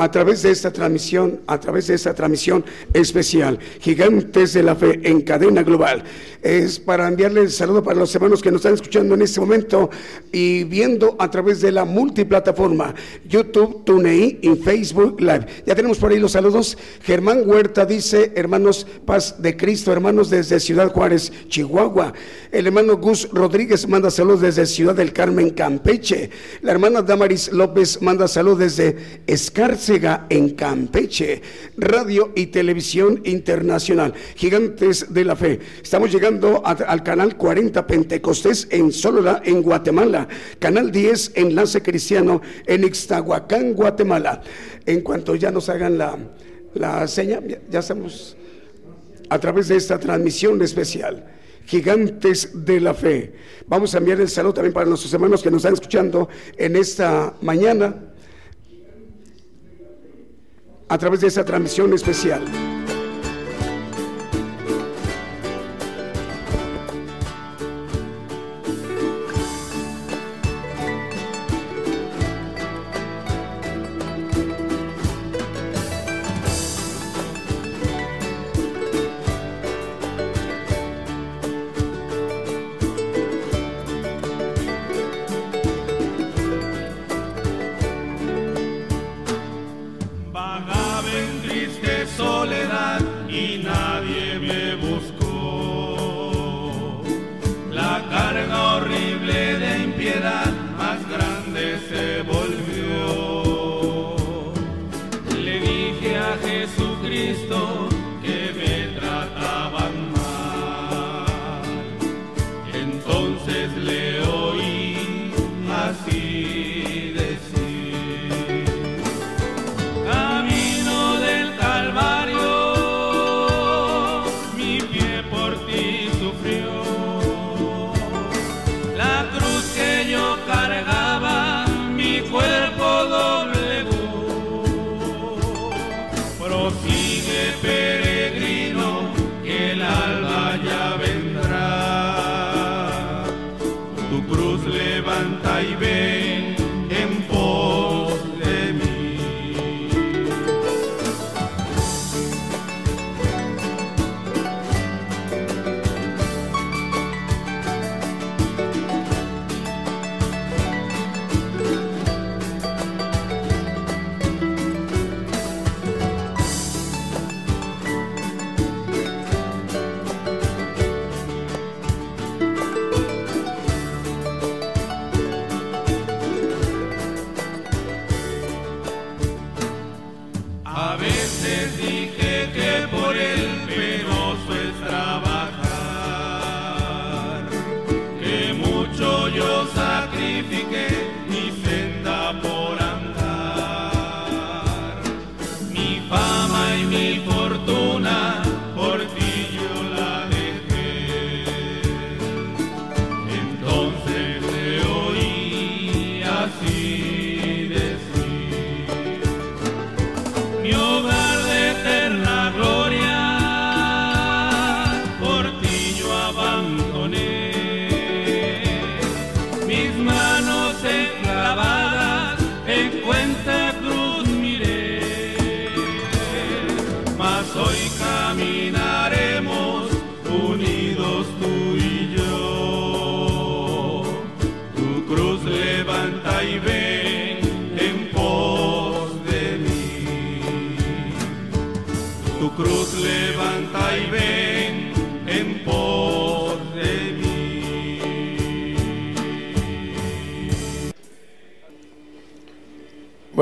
[0.00, 4.98] a través de esta transmisión, a través de esta transmisión especial, Gigantes de la Fe
[5.02, 6.02] en cadena global.
[6.40, 9.90] Es para enviarle el saludo para los hermanos que nos están escuchando en este momento
[10.32, 12.94] y viendo a través de la multiplataforma
[13.28, 15.46] YouTube, TuneIn y Facebook Live.
[15.66, 16.78] Ya tenemos por ahí los saludos.
[17.02, 22.14] Germán Huerta dice, hermanos, paz de Cristo, hermanos desde Ciudad Juárez, Chihuahua.
[22.50, 26.30] El hermano Gus Rodríguez manda saludos desde Ciudad del Carmen, Campeche.
[26.62, 31.42] La hermana Damaris López manda saludos desde Escarce en Campeche,
[31.76, 35.58] radio y televisión internacional, gigantes de la fe.
[35.82, 40.28] Estamos llegando al canal 40 Pentecostés en Solola, en Guatemala,
[40.60, 44.42] canal 10 Enlace Cristiano en Ixtahuacán, Guatemala.
[44.86, 46.16] En cuanto ya nos hagan la,
[46.74, 48.36] la seña, ya estamos
[49.28, 51.26] a través de esta transmisión especial
[51.66, 53.32] gigantes de la fe.
[53.66, 57.34] Vamos a enviar el saludo también para nuestros hermanos que nos están escuchando en esta
[57.42, 58.09] mañana
[60.90, 62.42] a través de esa transmisión especial.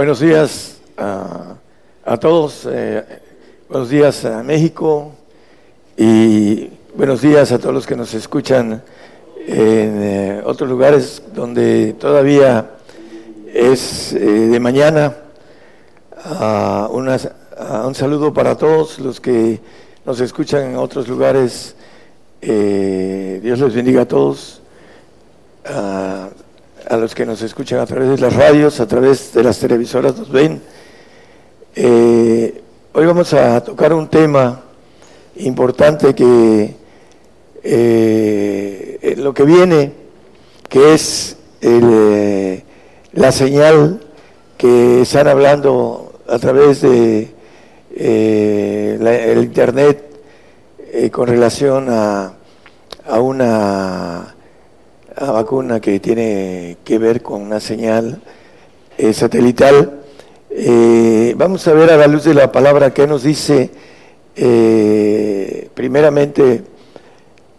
[0.09, 1.56] Buenos días a,
[2.02, 3.04] a todos, eh,
[3.68, 5.12] buenos días a México
[5.98, 8.82] y buenos días a todos los que nos escuchan
[9.46, 12.70] en eh, otros lugares donde todavía
[13.52, 15.14] es eh, de mañana.
[16.24, 17.30] Uh, unas,
[17.84, 19.61] un saludo para todos los que
[20.06, 21.76] nos escuchan en otros lugares.
[22.40, 24.62] Dios les bendiga a todos.
[26.89, 30.16] A los que nos escuchan a través de las radios, a través de las televisoras,
[30.16, 30.62] nos ven.
[31.74, 32.62] Eh,
[32.95, 34.62] hoy vamos a tocar un tema
[35.36, 36.74] importante que
[37.62, 39.93] eh, lo que viene,
[40.68, 42.62] que es eh,
[43.12, 44.01] la señal
[44.57, 47.36] que están hablando a través de
[47.95, 50.05] el Internet
[51.12, 52.32] con relación a
[53.20, 54.38] una
[55.21, 58.21] a vacuna que tiene que ver con una señal
[58.97, 60.01] eh, satelital.
[60.51, 63.71] Eh, vamos a ver a la luz de la palabra qué nos dice
[64.37, 66.62] eh, primeramente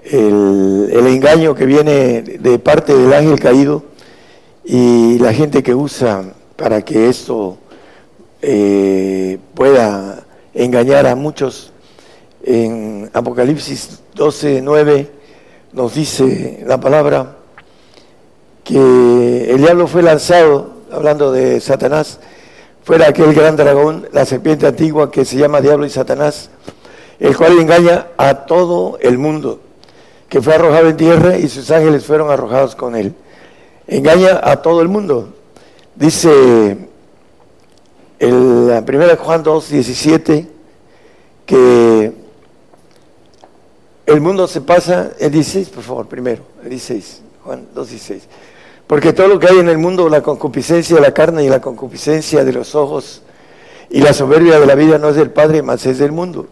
[0.04, 3.84] el, engaño que viene de parte del ángel caído
[4.64, 6.24] y la gente que usa
[6.56, 7.58] para que esto
[9.54, 11.74] pueda engañar a muchos.
[12.44, 15.10] En Apocalipsis 12, 9
[15.74, 17.39] nos dice la palabra
[18.70, 22.20] que el diablo fue lanzado, hablando de Satanás,
[22.84, 26.52] fuera aquel gran dragón, la serpiente antigua que se llama Diablo y Satanás,
[27.20, 29.60] el cual engaña a todo el mundo,
[30.30, 33.16] que fue arrojado en tierra y sus ángeles fueron arrojados con él.
[33.88, 35.30] Engaña a todo el mundo.
[35.96, 36.78] Dice
[38.20, 40.48] el, la primera Juan 2, 17,
[41.48, 42.14] que
[44.06, 48.24] el mundo se pasa, el 16, por favor, primero, el 16, Juan 2, 16.
[48.90, 51.62] Porque todo lo que hay en el mundo, la concupiscencia de la carne y la
[51.62, 53.22] concupiscencia de los ojos
[53.92, 56.48] y la soberbia de la vida no es del Padre, más es del mundo.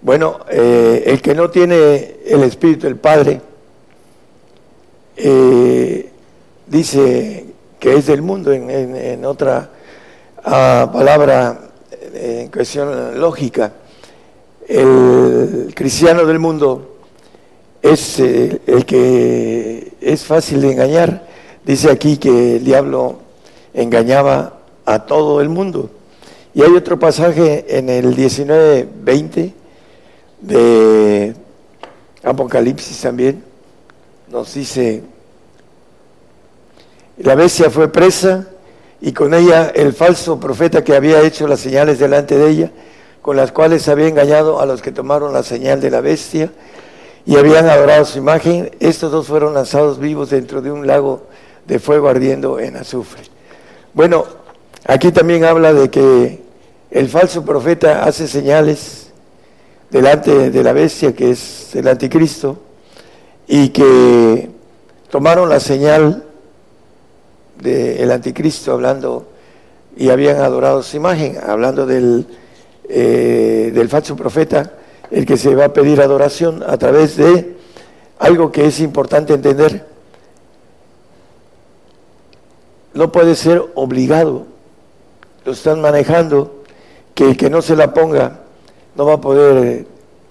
[0.00, 3.40] Bueno, eh, el que no tiene el Espíritu del Padre,
[5.16, 6.10] eh,
[6.66, 7.46] dice
[7.78, 9.70] que es del mundo en, otra
[10.38, 11.60] uh, palabra
[12.12, 13.72] en cuestión lógica.
[14.66, 16.96] El cristiano del mundo
[17.80, 21.31] es eh, el que es fácil de engañar.
[21.64, 23.18] Dice aquí que el diablo
[23.72, 25.90] engañaba a todo el mundo.
[26.54, 29.52] Y hay otro pasaje en el 19:20
[30.40, 31.34] de
[32.24, 33.42] Apocalipsis también,
[34.28, 35.02] nos dice,
[37.18, 38.48] la bestia fue presa
[39.00, 42.70] y con ella el falso profeta que había hecho las señales delante de ella,
[43.22, 46.50] con las cuales había engañado a los que tomaron la señal de la bestia
[47.24, 48.70] y habían adorado su imagen.
[48.80, 51.22] Estos dos fueron lanzados vivos dentro de un lago
[51.66, 53.22] de fuego ardiendo en azufre.
[53.94, 54.24] Bueno,
[54.86, 56.42] aquí también habla de que
[56.90, 59.10] el falso profeta hace señales
[59.90, 62.58] delante de la bestia, que es el anticristo,
[63.46, 64.50] y que
[65.10, 66.24] tomaron la señal
[67.60, 69.28] del anticristo hablando
[69.96, 72.26] y habían adorado su imagen, hablando del,
[72.88, 74.72] eh, del falso profeta,
[75.10, 77.56] el que se va a pedir adoración a través de
[78.18, 79.91] algo que es importante entender.
[82.94, 84.46] No puede ser obligado,
[85.44, 86.62] lo están manejando,
[87.14, 88.40] que el que no se la ponga
[88.94, 89.86] no va a poder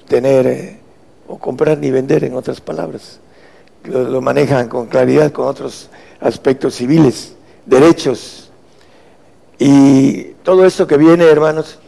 [0.08, 0.80] tener eh,
[1.28, 3.20] o comprar ni vender, en otras palabras.
[3.84, 5.90] Lo, lo manejan con claridad con otros
[6.20, 7.34] aspectos civiles,
[7.66, 8.52] derechos.
[9.58, 11.80] Y todo esto que viene, hermanos,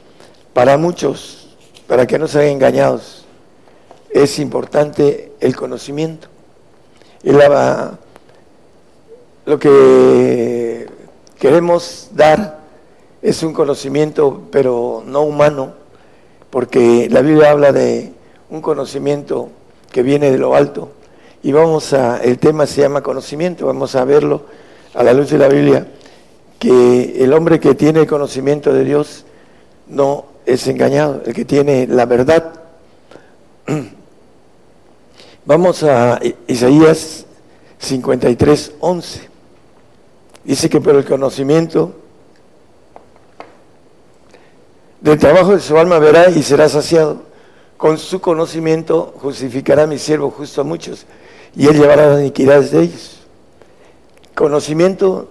[0.54, 1.56] para muchos,
[1.88, 3.26] para que no sean engañados,
[4.10, 6.28] es importante el conocimiento.
[7.24, 7.98] Y la,
[9.46, 10.88] lo que
[11.40, 12.60] queremos dar
[13.22, 15.74] es un conocimiento, pero no humano,
[16.50, 18.14] porque la Biblia habla de
[18.50, 19.50] un conocimiento
[19.92, 20.92] que viene de lo alto.
[21.42, 24.44] Y vamos a, el tema se llama conocimiento, vamos a verlo
[24.94, 25.88] a la luz de la Biblia,
[26.60, 29.26] que el hombre que tiene conocimiento de Dios
[29.88, 32.54] no es engañado, el que tiene la verdad.
[35.46, 37.26] Vamos a Isaías
[37.80, 39.33] 53, 11.
[40.44, 41.94] Dice que por el conocimiento
[45.02, 47.22] del trabajo de su alma verá y será saciado.
[47.78, 51.06] Con su conocimiento justificará mi siervo justo a muchos
[51.56, 53.20] y él llevará las iniquidades de ellos.
[54.36, 55.30] Conocimiento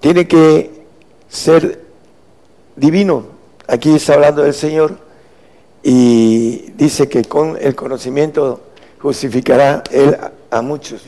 [0.00, 0.84] tiene que
[1.28, 1.84] ser
[2.76, 3.26] divino.
[3.66, 4.98] Aquí está hablando del Señor
[5.82, 8.60] y dice que con el conocimiento
[9.00, 10.16] justificará él
[10.50, 11.02] a, muchos.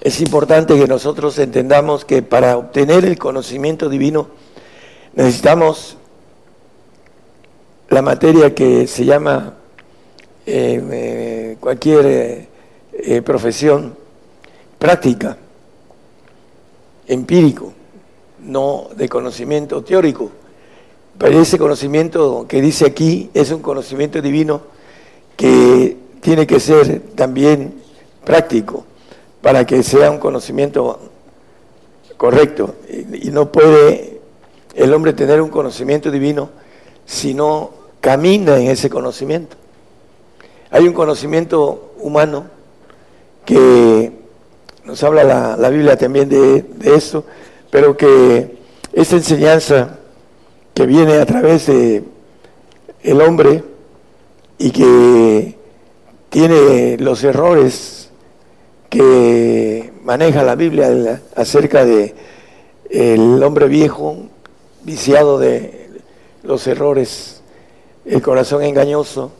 [0.00, 4.28] Es importante que nosotros entendamos que para obtener el conocimiento divino
[5.12, 5.98] necesitamos
[7.90, 9.56] la materia que se llama
[10.46, 12.48] eh, eh, cualquier
[12.94, 13.94] eh, profesión
[14.78, 15.36] práctica,
[17.06, 17.74] empírico,
[18.38, 20.30] no de conocimiento teórico.
[21.18, 24.62] Pero ese conocimiento que dice aquí es un conocimiento divino
[25.36, 27.74] que tiene que ser también
[28.24, 28.86] práctico
[29.42, 30.98] para que sea un conocimiento
[32.16, 32.74] correcto.
[33.12, 34.20] Y no puede
[34.74, 36.50] el hombre tener un conocimiento divino
[37.06, 37.70] si no
[38.00, 39.56] camina en ese conocimiento.
[40.70, 42.44] Hay un conocimiento humano
[43.44, 44.12] que
[44.84, 47.24] nos habla la, Biblia también de, de esto,
[47.70, 48.58] pero que
[48.92, 49.98] esta enseñanza
[50.74, 52.04] que viene a través de
[53.02, 53.64] el hombre
[54.58, 55.56] y que
[56.28, 57.99] tiene los errores
[58.90, 62.14] que maneja la Biblia acerca de
[62.90, 64.16] el hombre viejo
[64.82, 65.88] viciado de
[66.42, 67.42] los errores,
[68.04, 69.30] el corazón engañoso.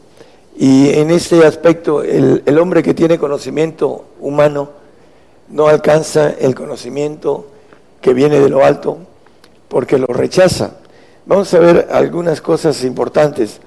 [0.57, 4.70] Y en este aspecto, el, el hombre que tiene conocimiento humano
[5.48, 7.46] no alcanza el conocimiento
[8.01, 8.98] que viene de lo alto
[9.68, 10.76] porque lo rechaza.
[11.26, 13.61] Vamos a ver algunas cosas importantes.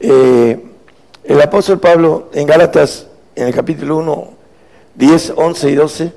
[0.00, 0.60] Eh,
[1.24, 4.41] el apóstol Pablo en Gálatas, en el capítulo 1,
[4.94, 6.12] 10, 11 y 12,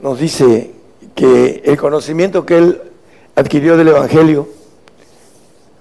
[0.00, 0.72] nos dice
[1.14, 2.82] que el conocimiento que él
[3.36, 4.48] adquirió del Evangelio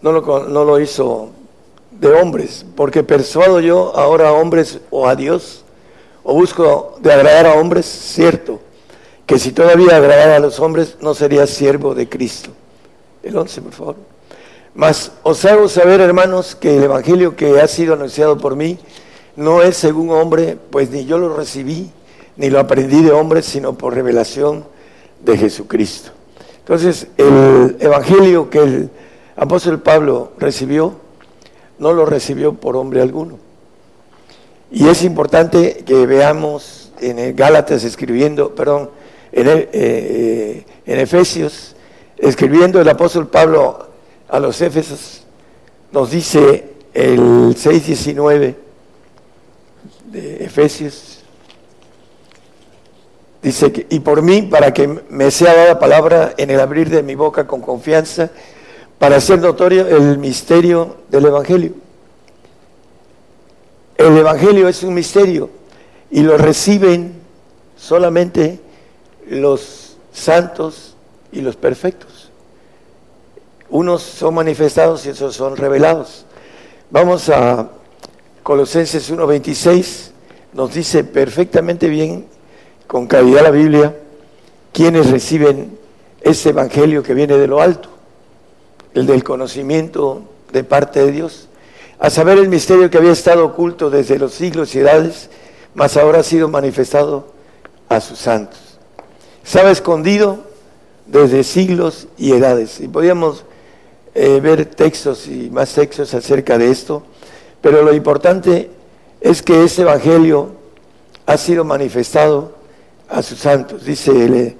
[0.01, 1.30] no lo, no lo hizo
[1.91, 5.63] de hombres, porque persuado yo ahora a hombres o a Dios,
[6.24, 8.59] o busco de agradar a hombres, cierto,
[9.26, 12.49] que si todavía agradara a los hombres no sería siervo de Cristo.
[13.21, 13.95] El 11, por favor.
[14.76, 18.78] Mas os hago saber, hermanos, que el Evangelio que ha sido anunciado por mí
[19.36, 21.90] no es según hombre, pues ni yo lo recibí,
[22.38, 24.66] ni lo aprendí de hombres, sino por revelación
[25.24, 26.12] de Jesucristo.
[26.60, 28.90] Entonces, el Evangelio que el
[29.36, 30.96] apóstol Pablo recibió,
[31.80, 33.38] no lo recibió por hombre alguno.
[34.72, 38.90] Y es importante que veamos en el Gálatas escribiendo, perdón,
[39.32, 41.76] en, eh, eh, en Efesios,
[42.18, 43.88] escribiendo el apóstol Pablo
[44.30, 45.26] a los Éfesos,
[45.92, 47.20] nos dice el
[47.56, 48.62] 6.19
[50.14, 51.20] de Efesios,
[53.41, 57.01] dice que, y por mí, para que me sea dada palabra en el abrir de
[57.01, 58.30] mi boca con confianza,
[58.99, 61.74] para hacer notorio el misterio del Evangelio.
[63.97, 65.49] El Evangelio es un misterio
[66.11, 67.14] y lo reciben
[67.76, 68.59] solamente
[69.28, 70.95] los santos
[71.32, 72.30] y los perfectos.
[73.70, 76.26] Unos son manifestados y otros son revelados.
[76.91, 77.68] Vamos a
[78.44, 80.12] Colosenses 1.26,
[80.54, 82.28] nos dice perfectamente bien,
[82.86, 83.98] con calidad la Biblia,
[84.72, 85.80] quienes reciben
[86.22, 87.89] ese evangelio que viene de lo alto,
[88.94, 91.48] el del conocimiento de parte de Dios,
[92.00, 95.30] a saber el misterio que había estado oculto desde los siglos y edades,
[95.74, 97.34] mas ahora ha sido manifestado
[97.89, 98.74] a sus santos
[99.44, 100.39] estaba escondido
[101.06, 102.80] desde siglos y edades.
[102.80, 103.44] Y podíamos
[104.16, 107.04] eh, ver textos y más textos acerca de esto,
[107.64, 108.70] pero lo importante
[109.22, 110.49] es que ese Evangelio
[111.26, 112.57] ha sido manifestado
[113.07, 113.86] a sus santos.
[113.86, 114.57] Dice el,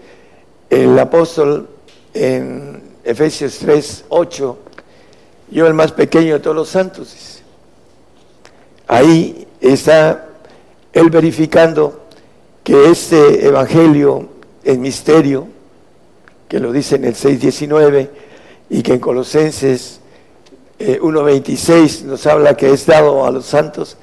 [0.70, 1.68] el apóstol
[2.14, 4.58] en Efesios 3, 8,
[5.52, 7.42] yo el más pequeño de todos los santos.
[8.88, 10.30] Ahí está
[10.94, 12.06] él verificando
[12.64, 14.30] que este Evangelio
[14.64, 15.50] el misterio,
[16.48, 18.08] que lo dice en el 6.19
[18.70, 20.00] y que en Colosenses
[21.02, 23.98] 1.26 eh, nos habla que es dado a los santos,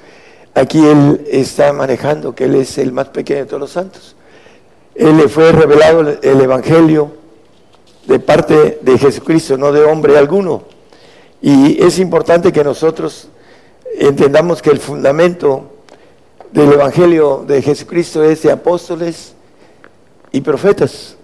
[0.53, 4.15] aquí él está manejando que él es el más pequeño de todos los santos.
[4.95, 7.11] Él le fue revelado el Evangelio
[8.05, 10.63] de parte de Jesucristo, no de hombre alguno.
[11.41, 13.29] Y es importante que nosotros
[13.97, 15.63] entendamos que el fundamento
[16.51, 19.33] del Evangelio de Jesucristo es de apóstoles,
[20.31, 21.15] y profetas,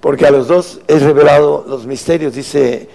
[0.00, 2.88] porque a los dos es revelado los misterios, dice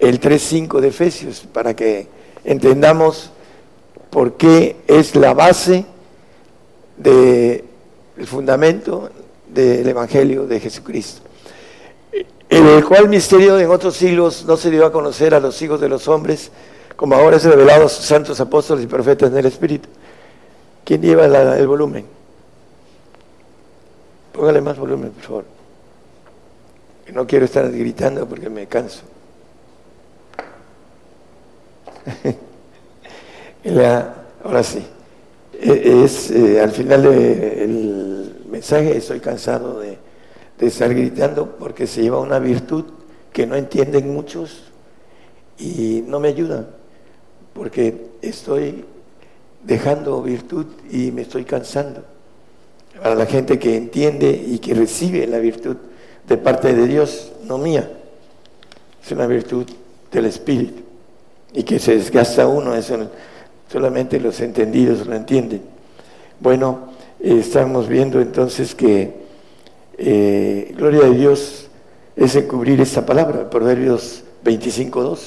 [0.00, 2.08] el 3.5 de Efesios, para que
[2.44, 3.30] entendamos
[4.08, 5.84] por qué es la base
[6.96, 7.64] del
[8.24, 9.10] fundamento
[9.46, 11.22] del Evangelio de Jesucristo.
[12.48, 15.80] En el cual misterio en otros siglos no se dio a conocer a los hijos
[15.80, 16.50] de los hombres,
[16.96, 19.88] como ahora es revelado a sus santos apóstoles y profetas en el Espíritu.
[20.84, 22.04] ¿Quién lleva el volumen?
[24.32, 25.44] Póngale más volumen, por favor.
[27.12, 29.02] No quiero estar gritando porque me canso.
[34.44, 34.82] ahora sí.
[35.60, 39.98] E, es eh, al final del mensaje estoy cansado de,
[40.58, 42.84] de estar gritando porque se lleva una virtud
[43.32, 44.64] que no entienden muchos
[45.58, 46.66] y no me ayudan
[47.52, 48.84] porque estoy
[49.62, 52.04] dejando virtud y me estoy cansando.
[53.02, 55.76] Para la gente que entiende y que recibe la virtud
[56.26, 57.90] de parte de Dios, no mía,
[59.04, 59.66] es una virtud
[60.10, 60.89] del Espíritu
[61.52, 62.96] y que se desgasta uno, eso
[63.70, 65.62] solamente los entendidos lo entienden.
[66.40, 66.90] Bueno,
[67.20, 69.12] estamos viendo entonces que
[69.98, 71.68] eh, gloria de Dios
[72.16, 75.18] es encubrir esta palabra, Proverbios 25.2.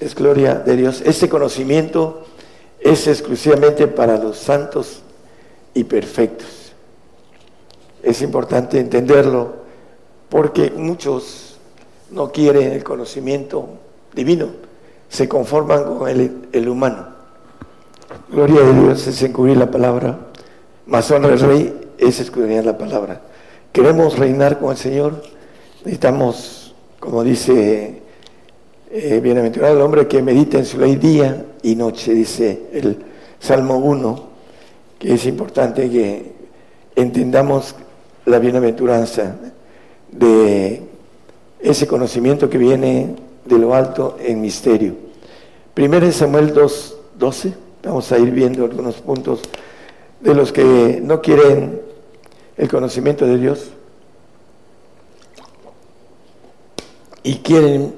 [0.00, 1.02] Es gloria de Dios.
[1.04, 2.24] Este conocimiento
[2.80, 5.02] es exclusivamente para los santos
[5.74, 6.72] y perfectos.
[8.02, 9.56] Es importante entenderlo
[10.28, 11.58] porque muchos
[12.10, 13.68] no quieren el conocimiento
[14.14, 14.48] divino,
[15.08, 17.06] se conforman con el, humano.
[18.30, 20.18] Gloria a Dios es encubrir la palabra,
[20.86, 23.20] más honra al rey es escudriñar la palabra.
[23.72, 25.22] Queremos reinar con el Señor,
[25.84, 28.02] necesitamos, como dice
[28.90, 32.98] eh, bienaventurado el hombre que medita en su ley día y noche, dice el
[33.38, 34.28] Salmo 1,
[34.98, 36.32] que es importante que
[36.96, 37.74] entendamos
[38.24, 39.36] la bienaventuranza
[40.10, 40.82] de
[41.60, 43.16] ese conocimiento que viene
[43.48, 44.94] de lo alto en misterio.
[45.74, 47.54] Primero Samuel 2, 12,
[47.84, 49.40] vamos a ir viendo algunos puntos
[50.20, 51.80] de los que no quieren
[52.56, 53.70] el conocimiento de Dios
[57.22, 57.94] y quieren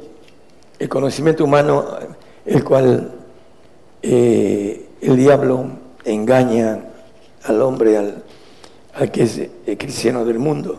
[0.78, 1.86] el conocimiento humano,
[2.44, 3.12] el cual
[4.02, 5.66] eh, el diablo
[6.04, 6.84] engaña
[7.44, 10.78] al hombre, al, que es el cristiano del mundo.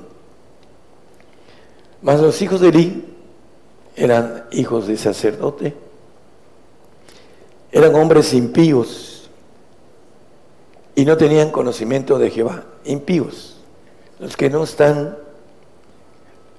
[2.01, 2.71] Mas los hijos de
[4.01, 5.75] eran hijos de sacerdote,
[7.71, 9.29] eran hombres impíos
[10.95, 13.57] y no tenían conocimiento de Jehová, impíos,
[14.19, 15.19] los que no están,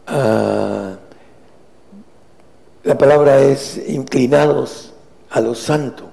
[0.06, 0.94] ah,
[2.84, 4.92] la palabra es inclinados
[5.28, 6.04] a lo santo.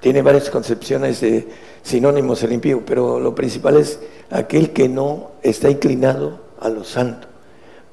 [0.00, 1.46] Tiene varias concepciones de
[1.82, 4.00] sinónimos el impío, pero lo principal es
[4.30, 7.28] aquel que no está inclinado a lo santo.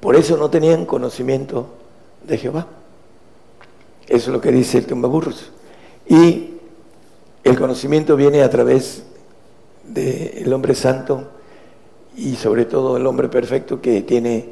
[0.00, 1.66] Por eso no tenían conocimiento
[2.24, 2.66] de Jehová.
[4.06, 5.50] Eso es lo que dice el tumbaburros.
[6.08, 6.50] Y
[7.42, 9.02] el conocimiento viene a través
[9.84, 11.28] del hombre santo
[12.16, 14.48] y sobre todo el hombre perfecto que tiene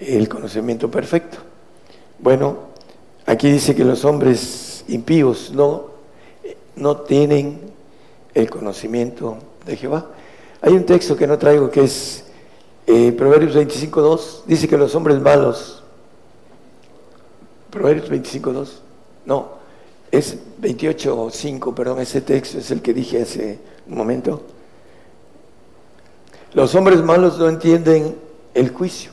[0.00, 1.38] el conocimiento perfecto.
[2.18, 2.56] Bueno,
[3.26, 5.98] aquí dice que los hombres impíos no
[6.78, 7.60] no tienen
[8.34, 10.06] el conocimiento de Jehová.
[10.60, 12.24] Hay un texto que no traigo que es
[12.86, 15.77] eh, Proverbios 25.2, dice que los hombres malos,
[17.70, 18.68] Proverbios 25.2,
[19.26, 19.48] no,
[20.10, 24.42] es 28.5, perdón, ese texto es el que dije hace un momento.
[26.54, 28.16] Los hombres malos no entienden
[28.54, 29.10] el juicio,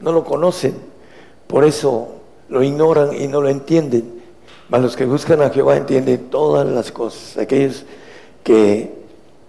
[0.00, 0.74] no lo conocen,
[1.46, 2.08] por eso
[2.48, 4.20] lo ignoran y no lo entienden.
[4.70, 7.84] Mas los que buscan a Jehová entienden todas las cosas, aquellos
[8.42, 8.94] que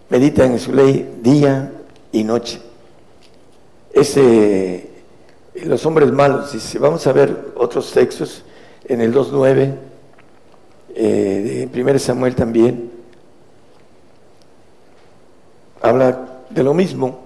[0.10, 1.72] meditan en su ley día
[2.12, 2.60] y noche.
[3.94, 4.91] Ese,
[5.54, 8.44] los hombres malos, dice, vamos a ver otros textos
[8.86, 9.76] en el 2.9
[10.96, 12.92] eh, de 1 Samuel también,
[15.82, 17.20] habla de lo mismo.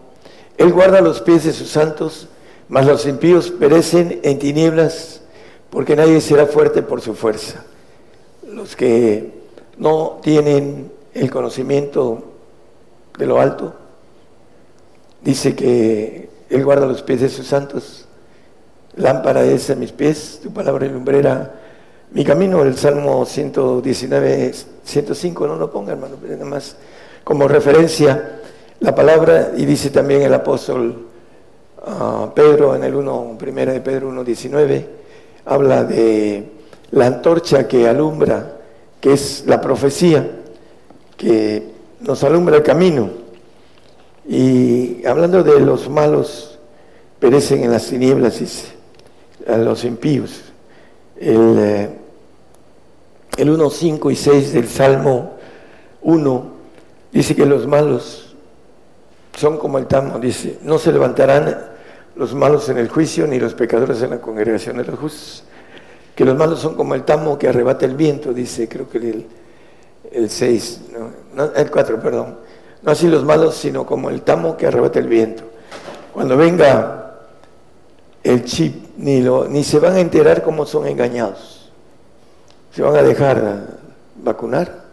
[0.58, 2.28] Él guarda los pies de sus santos,
[2.70, 5.22] mas los impíos perecen en tinieblas,
[5.70, 7.66] porque nadie será fuerte por su fuerza
[8.56, 9.34] los que
[9.78, 12.24] no tienen el conocimiento
[13.18, 13.74] de lo alto,
[15.22, 18.05] dice que Él guarda los pies de sus santos,
[18.98, 21.52] lámpara es a mis pies, tu palabra y lumbrera,
[22.12, 24.54] mi camino, el Salmo 119,
[24.84, 26.78] 105, no lo ponga hermano, nada más
[27.24, 28.40] como referencia
[28.80, 31.08] la palabra, y dice también el apóstol
[31.86, 34.86] ah, Pedro en el 1, primera de Pedro 1.19,
[35.46, 36.52] habla de
[36.92, 38.58] la antorcha que alumbra,
[39.02, 40.30] que es la profecía,
[41.18, 43.10] que nos alumbra el camino.
[44.28, 46.60] Y hablando de los malos,
[47.20, 48.75] perecen en las tinieblas, dice,
[49.48, 50.44] a los impíos.
[51.18, 51.90] El, eh,
[53.38, 55.38] el 1, 5 y 6 del Salmo
[56.02, 56.52] 1
[57.12, 58.36] dice que los malos
[59.38, 61.58] son como el tamo, dice, no se levantarán
[62.16, 65.44] los malos en el juicio ni los pecadores en la congregación de los justos
[66.16, 69.28] que los malos son como el tamo que arrebata el viento, dice creo que el,
[70.12, 70.82] el 6,
[71.36, 72.38] no, el 4, perdón.
[72.82, 75.44] No así los malos, sino como el tamo que arrebata el viento.
[76.14, 77.05] Cuando venga
[78.26, 81.70] el chip, ni, lo, ni se van a enterar cómo son engañados.
[82.72, 83.78] se van a dejar
[84.16, 84.84] vacunar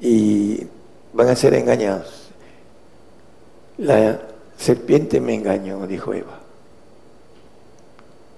[0.00, 0.66] y
[1.12, 2.30] van a ser engañados.
[3.76, 4.18] La
[4.56, 6.38] serpiente me engañó, dijo Eva.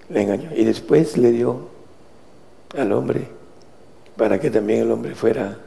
[0.09, 0.51] Le engañó.
[0.53, 1.69] Y después le dio
[2.77, 3.28] al hombre
[4.16, 5.59] para que también el hombre fuera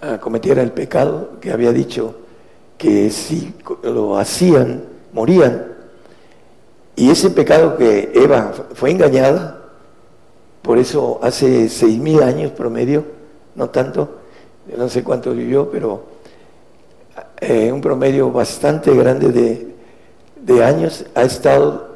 [0.00, 2.16] a cometiera el pecado que había dicho
[2.76, 3.54] que si
[3.84, 5.77] lo hacían, morían.
[6.98, 9.60] Y ese pecado que Eva fue engañada,
[10.62, 13.04] por eso hace seis mil años promedio,
[13.54, 14.16] no tanto,
[14.76, 16.02] no sé cuánto vivió, pero
[17.40, 19.76] eh, un promedio bastante grande de,
[20.42, 21.86] de años ha estado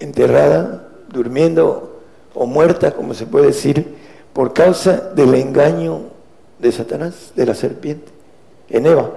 [0.00, 2.00] enterrada, durmiendo
[2.34, 3.94] o muerta, como se puede decir,
[4.32, 6.06] por causa del engaño
[6.58, 8.10] de Satanás, de la serpiente,
[8.68, 9.12] en Eva.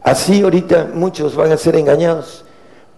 [0.00, 2.46] Así ahorita muchos van a ser engañados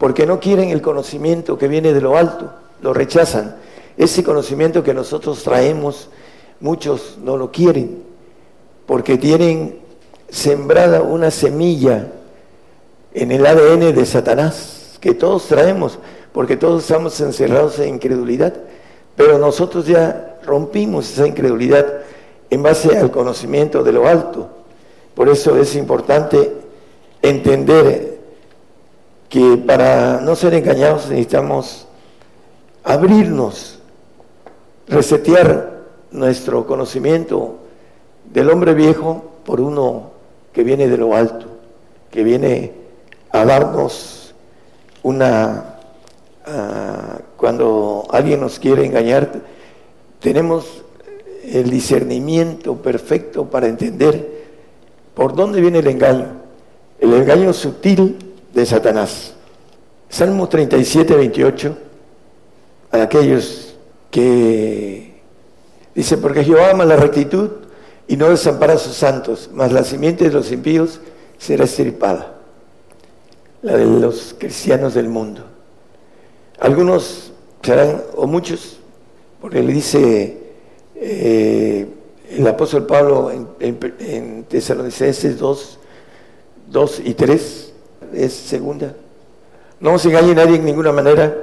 [0.01, 2.51] porque no quieren el conocimiento que viene de lo alto,
[2.81, 3.57] lo rechazan.
[3.99, 6.09] Ese conocimiento que nosotros traemos,
[6.59, 8.03] muchos no lo quieren
[8.87, 9.79] porque tienen
[10.31, 12.09] sembrada una semilla
[13.13, 15.99] en el ADN de Satanás, que todos traemos,
[16.33, 18.55] porque todos estamos encerrados en incredulidad,
[19.17, 21.87] pero nosotros ya rompimos esa incredulidad
[22.49, 24.49] en base al conocimiento de lo alto.
[25.15, 26.55] Por eso es importante
[27.21, 28.10] entender
[29.31, 31.87] que para no ser engañados necesitamos
[32.83, 33.79] abrirnos,
[34.89, 37.59] resetear nuestro conocimiento
[38.33, 40.11] del hombre viejo por uno
[40.53, 41.47] que viene de lo alto,
[42.11, 42.73] que viene
[43.31, 44.35] a darnos
[45.05, 45.77] una...
[47.37, 49.31] cuando alguien nos quiere engañar,
[50.19, 50.83] tenemos
[51.45, 54.41] el discernimiento perfecto para entender
[55.15, 56.27] por dónde viene el engaño,
[56.99, 59.35] el engaño sutil de Satanás.
[60.09, 61.79] Salmo 37, 28,
[62.93, 63.75] a aquellos
[64.11, 65.21] que
[65.95, 67.51] dice, porque Jehová ama la rectitud
[68.09, 71.01] y no desampara a sus santos, mas la simiente de los impíos
[71.39, 72.35] será estirpada,
[73.63, 75.45] la de los cristianos del mundo.
[76.59, 77.33] Algunos
[77.63, 78.79] serán, o muchos,
[79.41, 80.39] porque le dice
[80.97, 81.87] eh,
[82.31, 85.79] el apóstol Pablo en, en, Tesalonicenses 2,
[86.69, 87.70] 2 y 3
[88.15, 88.95] es segunda.
[89.81, 91.35] No se engañe nadie en ninguna manera,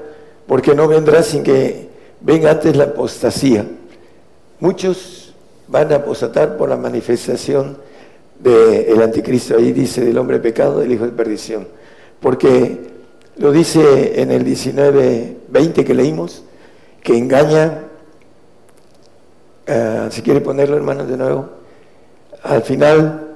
[0.47, 1.89] porque no vendrá sin que
[2.21, 3.65] venga antes la apostasía.
[4.59, 5.33] Muchos
[5.67, 7.77] van a apostatar por la manifestación
[8.39, 9.57] del anticristo.
[9.57, 11.67] Ahí dice del hombre pecado, del hijo de perdición.
[12.19, 12.77] Porque
[13.37, 16.43] lo dice en el 19, 20 que leímos,
[17.03, 17.87] que engaña
[19.69, 21.49] eh, si quiere ponerlo hermanos de nuevo,
[22.43, 23.35] al final,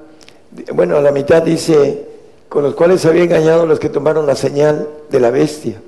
[0.72, 2.06] bueno, a la mitad dice,
[2.52, 5.80] con los cuales había engañado los que tomaron la señal de la bestia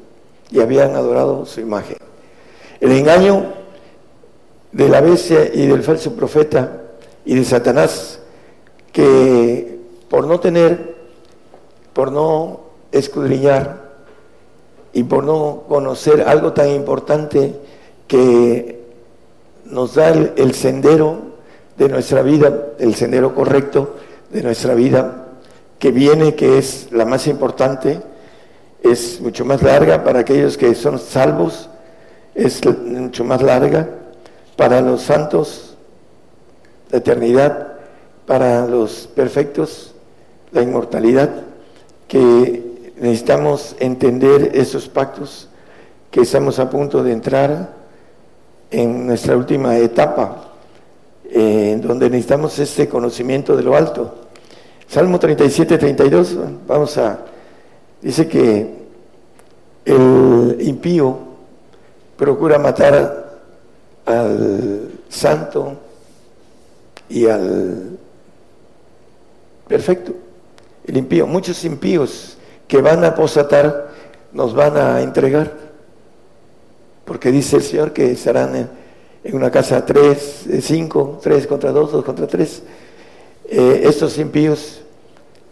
[0.51, 1.99] y habían adorado su imagen.
[2.81, 3.53] El engaño
[4.73, 6.85] de la bestia y del falso profeta
[7.27, 8.19] y de Satanás,
[8.93, 9.79] que
[10.09, 10.95] por no tener,
[11.93, 12.61] por no
[12.93, 13.83] escudriñar
[14.95, 17.61] y por no conocer algo tan importante
[18.09, 18.81] que
[19.67, 21.19] nos da el, sendero
[21.77, 23.97] de nuestra vida, el sendero correcto
[24.31, 25.24] de nuestra vida,
[25.79, 28.01] que viene, que es la más importante,
[28.83, 30.05] es mucho más larga.
[30.05, 31.69] Para aquellos que son salvos,
[32.35, 33.89] es mucho más larga.
[34.57, 35.77] Para los santos,
[36.91, 37.75] la eternidad,
[38.27, 39.95] para los perfectos,
[40.53, 41.31] la inmortalidad,
[42.07, 45.49] que necesitamos entender esos pactos
[46.11, 47.75] que estamos a punto de entrar
[48.71, 50.53] en nuestra última etapa,
[51.29, 54.24] eh, en donde necesitamos este conocimiento de lo alto.
[54.89, 56.37] Salmo 37, 32,
[56.67, 57.21] vamos a,
[58.01, 58.75] dice que
[59.85, 61.19] el impío
[62.17, 63.41] procura matar
[64.07, 65.79] al santo
[67.09, 67.99] y al
[69.67, 70.13] perfecto.
[70.87, 72.37] El impío, muchos impíos
[72.69, 73.91] que van a apostatar
[74.33, 75.65] nos van a entregar
[77.05, 78.71] porque dice el Señor que estarán
[79.23, 82.63] en, una casa tres, cinco, tres contra dos, dos contra tres.
[83.49, 84.81] Eh, estos impíos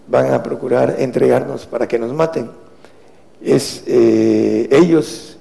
[0.08, 2.50] van a procurar entregarnos para que nos maten.
[3.42, 5.36] Es, eh, ellos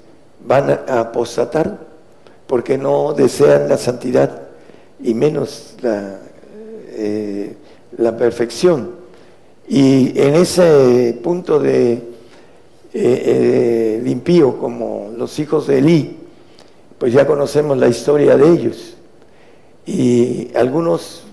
[0.45, 1.77] van a apostatar
[2.47, 4.41] porque no desean la santidad
[4.99, 6.19] y menos la,
[6.89, 7.55] eh,
[7.97, 8.91] la perfección.
[9.67, 12.01] Y en ese punto de
[12.93, 16.17] eh, impío como los hijos de Elí,
[16.97, 18.95] pues ya conocemos la historia de ellos.
[19.85, 21.23] Y algunos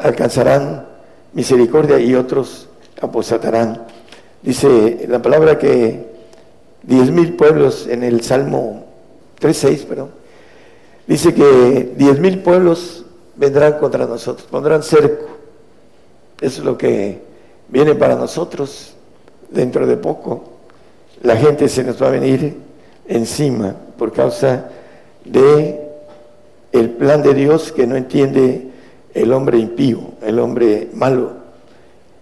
[0.00, 0.86] alcanzarán
[1.32, 2.68] misericordia y otros
[3.00, 3.86] apostatarán.
[4.42, 6.06] Dice la palabra que
[6.82, 8.84] diez mil pueblos en el Salmo
[9.40, 10.20] 3.6, perdón,
[11.10, 13.04] Dice que diez mil pueblos
[13.34, 15.26] vendrán contra nosotros, pondrán cerco.
[16.40, 17.20] Es lo que
[17.68, 18.94] viene para nosotros
[19.50, 20.44] dentro de poco.
[21.22, 22.56] La gente se nos va a venir
[23.08, 24.68] encima por causa
[25.24, 25.84] de
[26.70, 28.69] el plan de Dios que no entiende
[29.14, 31.32] el hombre impío, el hombre malo,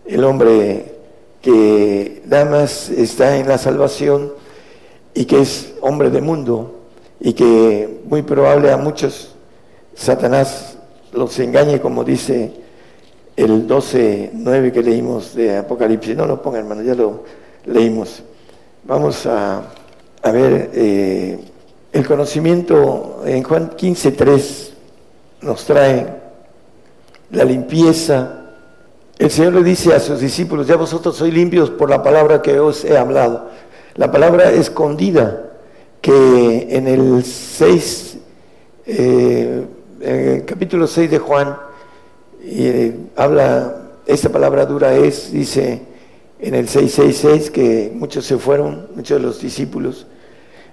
[0.06, 0.94] el hombre
[1.42, 4.32] que nada más está en la salvación
[5.14, 6.80] y que es hombre de mundo
[7.20, 9.34] y que muy probable a muchos
[9.94, 10.76] Satanás
[11.12, 12.52] los engañe como dice
[13.38, 16.16] el 12.9 que leímos de Apocalipsis.
[16.16, 17.22] No lo pongan, hermano, ya lo
[17.66, 18.24] leímos.
[18.82, 19.62] Vamos a,
[20.24, 21.38] ver eh,
[21.92, 24.70] el conocimiento en Juan 15.3
[25.42, 26.17] nos trae
[27.30, 28.44] la limpieza.
[29.18, 32.58] El Señor le dice a sus discípulos, ya vosotros sois limpios por la palabra que
[32.60, 33.50] os he hablado.
[33.96, 35.50] La palabra escondida
[36.00, 38.18] que en el 6,
[38.86, 39.64] eh,
[40.00, 41.56] en el capítulo 6 de Juan,
[42.42, 43.76] eh, habla,
[44.06, 45.82] esta palabra dura es, dice
[46.40, 50.06] en el 666 que muchos se fueron, muchos de los discípulos,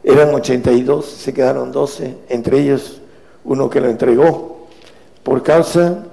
[0.03, 3.01] eran 82, se quedaron 12, entre ellos
[3.43, 4.67] uno que lo entregó,
[5.23, 6.05] por causa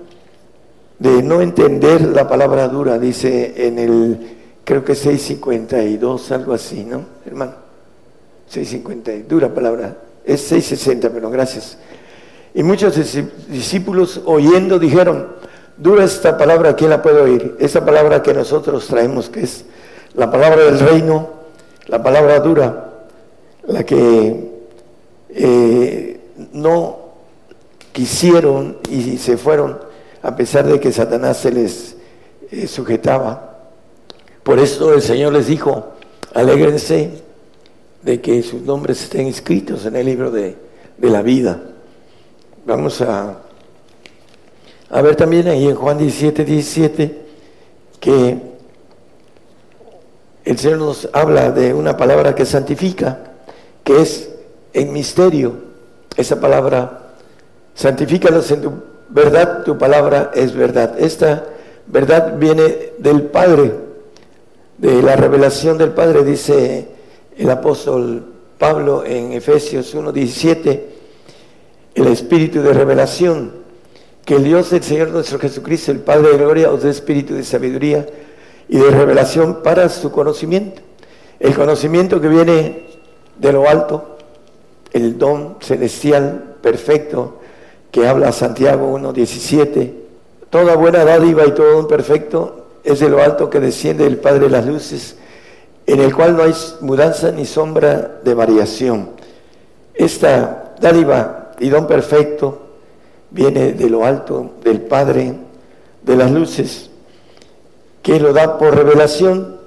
[1.02, 7.04] de no entender la palabra dura, dice en el, creo que 652, algo así, ¿no,
[7.26, 7.54] hermano?
[8.46, 11.76] 650, dura palabra, es 660, pero gracias.
[12.54, 12.94] Y muchos
[13.48, 15.26] discípulos oyendo dijeron,
[15.76, 17.56] dura esta palabra, ¿quién la puede oír?
[17.58, 19.64] Esta palabra que nosotros traemos, que es
[20.14, 21.30] la palabra del reino,
[21.88, 22.92] la palabra dura,
[23.66, 24.52] la que
[25.30, 26.20] eh,
[26.52, 26.96] no
[27.90, 29.91] quisieron y se fueron
[30.22, 31.96] a pesar de que Satanás se les
[32.50, 33.58] eh, sujetaba.
[34.42, 35.94] Por eso el Señor les dijo,
[36.34, 37.22] alégrense
[38.02, 40.56] de que sus nombres estén inscritos en el libro de,
[40.98, 41.60] de la vida.
[42.64, 43.38] Vamos a,
[44.90, 47.22] a ver también ahí en Juan 17, 17,
[48.00, 48.52] que
[50.44, 53.32] el Señor nos habla de una palabra que santifica
[53.84, 54.30] que es
[54.72, 55.72] en misterio.
[56.16, 57.14] Esa palabra,
[57.74, 60.98] santifícalos en tu verdad, tu palabra es verdad.
[60.98, 61.44] Esta
[61.86, 63.72] verdad viene del Padre,
[64.78, 66.88] de la revelación del Padre, dice
[67.36, 68.24] el apóstol
[68.58, 70.80] Pablo en Efesios 1.17,
[71.94, 73.52] el espíritu de revelación,
[74.24, 77.44] que el Dios del Señor nuestro Jesucristo, el Padre de gloria, os dé espíritu de
[77.44, 78.06] sabiduría
[78.68, 80.80] y de revelación para su conocimiento.
[81.38, 82.86] El conocimiento que viene
[83.36, 84.16] de lo alto,
[84.92, 87.41] el don celestial perfecto
[87.92, 89.92] que habla Santiago 1.17.
[90.50, 94.40] Toda buena dádiva y todo don perfecto es de lo alto que desciende el Padre
[94.40, 95.16] de las luces,
[95.86, 99.10] en el cual no hay mudanza ni sombra de variación.
[99.94, 102.62] Esta dádiva y don perfecto
[103.30, 105.34] viene de lo alto del Padre
[106.02, 106.90] de las luces,
[108.02, 109.62] que lo da por revelación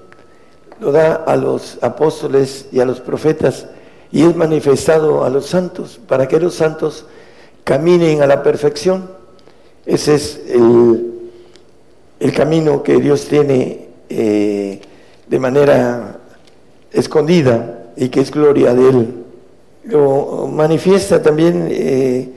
[0.80, 3.68] lo da a los apóstoles y a los profetas
[4.12, 7.06] y es manifestado a los santos para que los santos
[7.66, 9.10] caminen a la perfección.
[9.86, 11.12] Ese es el,
[12.34, 14.80] camino que Dios tiene eh,
[15.28, 16.20] de manera
[16.92, 19.14] escondida y que es gloria de Él.
[19.86, 22.30] Lo manifiesta también eh,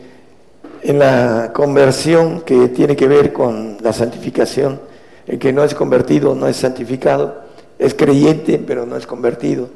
[0.83, 4.81] en la conversión que tiene que ver con la santificación.
[5.27, 7.49] El que no es convertido no es santificado
[7.79, 9.69] es creyente, pero no es convertido.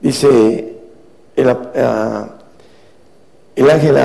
[0.00, 0.76] Dice
[1.34, 1.56] el,
[3.56, 3.96] el ángel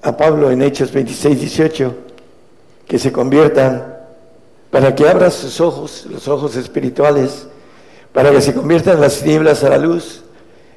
[0.00, 1.94] Pablo en Hechos 26, 18,
[2.86, 3.96] que se conviertan
[4.70, 7.46] para que abra sus ojos, los ojos espirituales,
[8.12, 10.22] para que se conviertan las tinieblas a la luz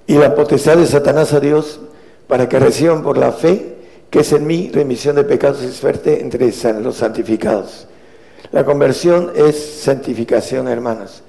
[0.07, 1.79] y la potestad de Satanás a Dios,
[2.27, 3.77] para que reciban por la fe
[4.09, 7.87] que es en mí remisión de pecados y suerte entre los santificados.
[8.51, 11.23] La conversión es santificación, hermanos.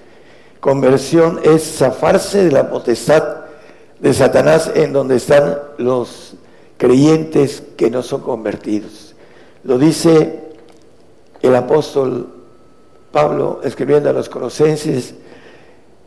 [0.59, 3.23] Conversión es zafarse de la potestad
[4.01, 6.35] de Satanás en donde están los
[6.83, 9.15] creyentes que no son convertidos.
[9.63, 10.41] Lo dice
[11.41, 12.27] el apóstol
[13.13, 15.15] Pablo escribiendo a los colosenses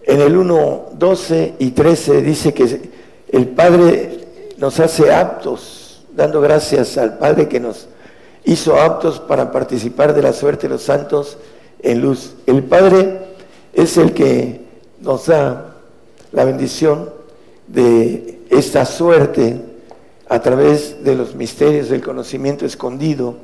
[0.04, 2.92] en el 1, 12 y 13 dice que
[3.30, 4.20] el Padre
[4.58, 7.88] nos hace aptos, dando gracias al Padre que nos
[8.44, 11.38] hizo aptos para participar de la suerte de los santos
[11.80, 12.34] en luz.
[12.48, 13.22] El Padre
[13.72, 14.60] es el que
[15.00, 15.78] nos da
[16.34, 17.12] la bendición
[17.66, 19.74] de esta suerte
[20.28, 23.36] a través de los misterios del conocimiento escondido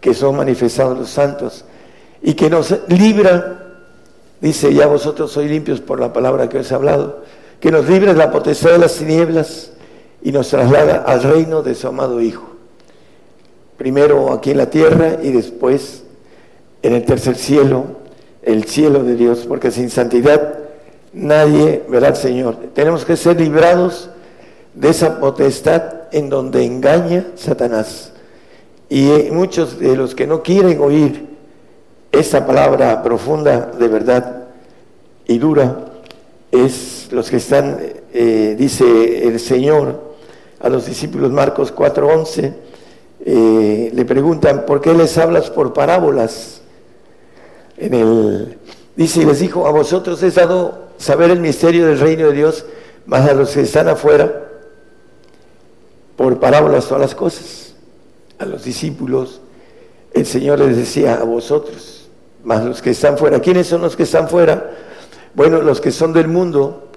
[0.00, 1.64] que son manifestados los santos
[2.22, 3.74] y que nos libra,
[4.40, 7.24] dice, ya vosotros sois limpios por la palabra que os he hablado,
[7.60, 9.72] que nos libra de la potestad de las tinieblas
[10.22, 12.48] y nos traslada al reino de su amado Hijo.
[13.76, 16.02] Primero aquí en la tierra y después
[16.82, 17.86] en el tercer cielo,
[18.42, 20.58] el cielo de Dios, porque sin santidad
[21.12, 22.56] nadie verá al Señor.
[22.74, 24.10] Tenemos que ser librados
[24.74, 28.12] de esa potestad en donde engaña Satanás.
[28.88, 31.28] Y muchos de los que no quieren oír
[32.12, 34.44] esa palabra profunda de verdad
[35.26, 35.84] y dura,
[36.50, 37.78] es los que están,
[38.12, 40.08] eh, dice el Señor
[40.60, 42.54] a los discípulos Marcos 4:11,
[43.24, 46.62] eh, le preguntan, ¿por qué les hablas por parábolas?
[47.76, 48.58] En el,
[48.96, 52.64] dice, y les dijo, a vosotros he dado saber el misterio del reino de Dios,
[53.06, 54.47] más a los que están afuera,
[56.18, 57.74] por parábolas todas las cosas.
[58.40, 59.40] A los discípulos,
[60.12, 62.10] el Señor les decía, a vosotros,
[62.42, 63.40] más los que están fuera.
[63.40, 64.68] ¿Quiénes son los que están fuera?
[65.34, 66.88] Bueno, los que son del mundo,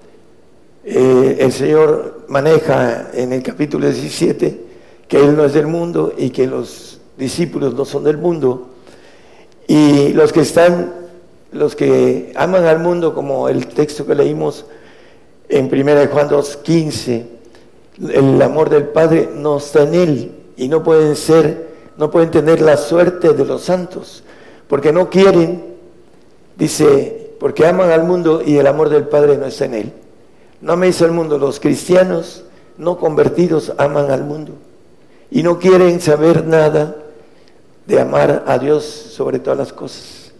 [0.84, 4.60] eh, el Señor maneja en el capítulo 17
[5.06, 8.70] que Él no es del mundo y que los discípulos no son del mundo.
[9.68, 10.92] Y los que están,
[11.52, 14.64] los que aman al mundo, como el texto que leímos
[15.48, 17.31] en 1 Juan 2, 15,
[18.00, 22.60] el amor del Padre no está en Él y no pueden ser, no pueden tener
[22.60, 24.22] la suerte de los santos,
[24.68, 25.76] porque no quieren,
[26.56, 29.92] dice, porque aman al mundo y el amor del Padre no está en Él.
[30.60, 32.44] No améis al mundo, los cristianos
[32.78, 34.52] no convertidos aman al mundo
[35.30, 36.96] y no quieren saber nada
[37.86, 40.32] de amar a Dios sobre todas las cosas,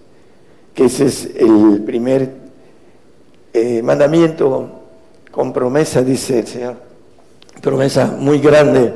[0.74, 2.34] que ese es el primer
[3.52, 4.70] eh, mandamiento
[5.30, 6.91] con promesa, dice el Señor,
[7.62, 8.93] promesa muy grande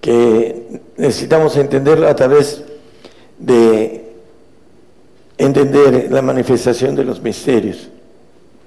[0.00, 2.62] que necesitamos entenderlo a través
[3.38, 4.12] de
[5.36, 7.90] entender la manifestación de los misterios.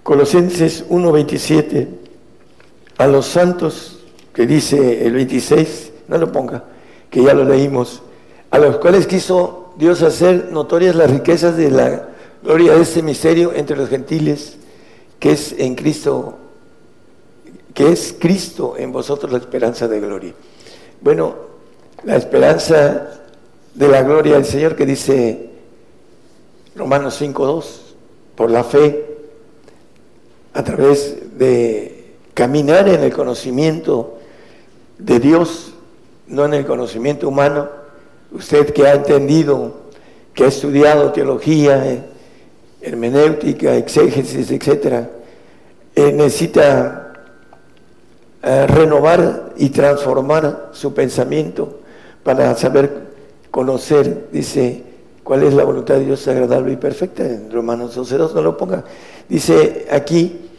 [0.04, 1.88] Colosenses 1.27,
[2.98, 4.00] a los santos,
[4.34, 6.66] que dice el 26, no lo ponga,
[7.10, 8.04] que ya lo leímos,
[8.52, 12.10] a los cuales quiso Dios hacer notorias las riquezas de la
[12.44, 14.58] gloria de este misterio entre los gentiles,
[15.20, 16.38] que es en Cristo,
[17.74, 20.34] que es Cristo en vosotros la esperanza de gloria.
[21.02, 21.36] Bueno,
[22.04, 23.22] la esperanza
[23.74, 25.50] de la gloria del Señor que dice
[26.76, 27.64] Romanos 5.2,
[28.36, 29.06] por la fe
[30.54, 34.20] a través de caminar en el conocimiento
[34.98, 35.74] de Dios,
[36.28, 37.70] no en el conocimiento humano.
[38.32, 39.74] Usted que ha entendido,
[40.34, 42.06] que ha estudiado teología,
[42.82, 45.10] hermenéutica, exégesis, etcétera,
[45.96, 47.03] eh, necesita
[48.44, 51.80] eh, renovar y transformar su pensamiento
[52.24, 53.04] para saber
[53.50, 54.84] conocer, dice,
[55.24, 57.24] cuál es la voluntad de Dios agradable y perfecta.
[57.24, 58.84] En Romanos 12.2 no lo ponga.
[59.30, 60.50] Dice aquí,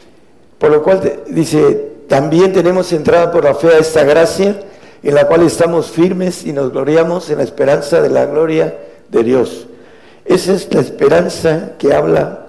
[0.59, 4.59] por lo cual dice, también tenemos entrada por la fe a esta gracia
[5.03, 8.75] en la cual estamos firmes y nos gloriamos en la esperanza de la gloria
[9.11, 9.67] de Dios.
[10.25, 12.47] Esa es la esperanza que habla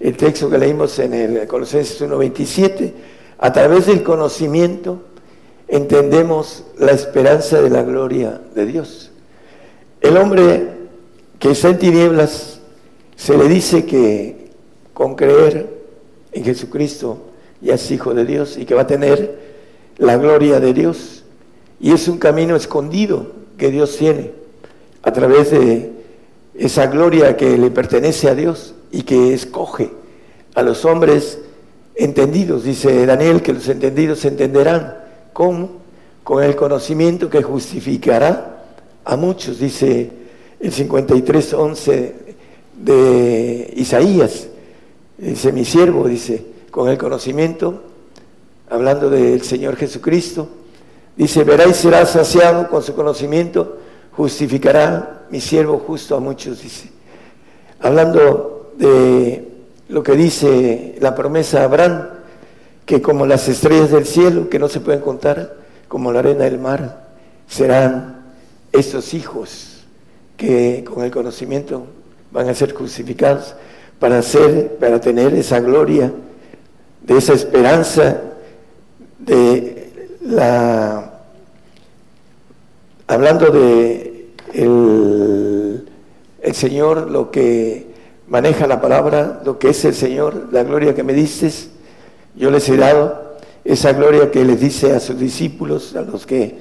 [0.00, 2.92] el texto que leímos en el Colosenses 1.27.
[3.38, 5.00] A través del conocimiento
[5.68, 9.12] entendemos la esperanza de la gloria de Dios.
[10.00, 10.68] El hombre
[11.38, 12.60] que está en tinieblas
[13.14, 14.50] se le dice que
[14.92, 15.68] con creer
[16.32, 17.18] en Jesucristo
[17.60, 19.38] ya es hijo de Dios y que va a tener
[19.98, 21.22] la gloria de Dios.
[21.80, 24.32] Y es un camino escondido que Dios tiene
[25.02, 25.92] a través de
[26.54, 29.90] esa gloria que le pertenece a Dios y que escoge
[30.56, 31.38] a los hombres
[31.98, 32.64] entendidos.
[32.64, 34.96] Dice Daniel que los entendidos entenderán.
[35.34, 35.68] ¿Cómo?
[36.24, 38.64] Con el conocimiento que justificará
[39.04, 40.10] a muchos, dice
[40.60, 42.12] el 53.11
[42.76, 44.48] de Isaías.
[45.18, 47.82] Dice mi siervo, dice, con el conocimiento,
[48.70, 50.48] hablando del Señor Jesucristo.
[51.16, 53.78] Dice, verá y será saciado con su conocimiento,
[54.12, 56.90] justificará mi siervo justo a muchos, dice.
[57.80, 59.47] Hablando de
[59.88, 62.08] lo que dice la promesa a Abraham,
[62.84, 65.54] que como las estrellas del cielo, que no se pueden contar,
[65.88, 67.08] como la arena del mar,
[67.46, 68.22] serán
[68.72, 69.84] estos hijos
[70.36, 71.86] que con el conocimiento
[72.30, 73.54] van a ser justificados
[73.98, 76.12] para ser, para tener esa gloria
[77.02, 78.20] de esa esperanza,
[79.18, 79.92] de
[80.22, 81.20] la
[83.06, 85.88] hablando de el,
[86.42, 87.87] el, Señor, lo que
[88.28, 91.70] maneja la palabra, lo que es el Señor, la gloria que me dices,
[92.36, 96.58] yo les he dado esa gloria que les dice a sus discípulos, a los que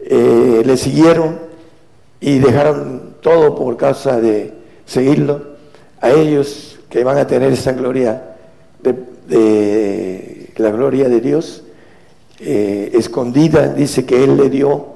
[0.00, 1.38] eh, le siguieron
[2.20, 4.52] y dejaron todo por causa de
[4.86, 5.54] seguirlo,
[6.00, 8.36] a ellos que van a tener esa gloria
[8.82, 11.62] de, la gloria de Dios,
[12.40, 14.86] eh, escondida, dice que Él le dio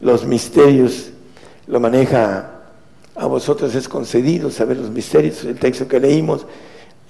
[0.00, 1.10] los misterios,
[1.66, 2.53] lo maneja
[3.16, 6.46] a vosotros es concedido saber los misterios, el texto que leímos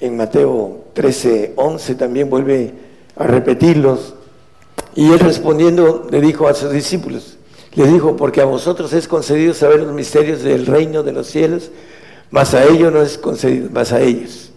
[0.00, 2.72] en Mateo 13, 11 también vuelve
[3.16, 4.14] a repetirlos.
[4.94, 7.38] Y él respondiendo le dijo a sus discípulos,
[7.74, 11.70] le dijo, porque a vosotros es concedido saber los misterios del reino de los cielos,
[12.30, 14.52] mas a ellos no es concedido, más a ellos.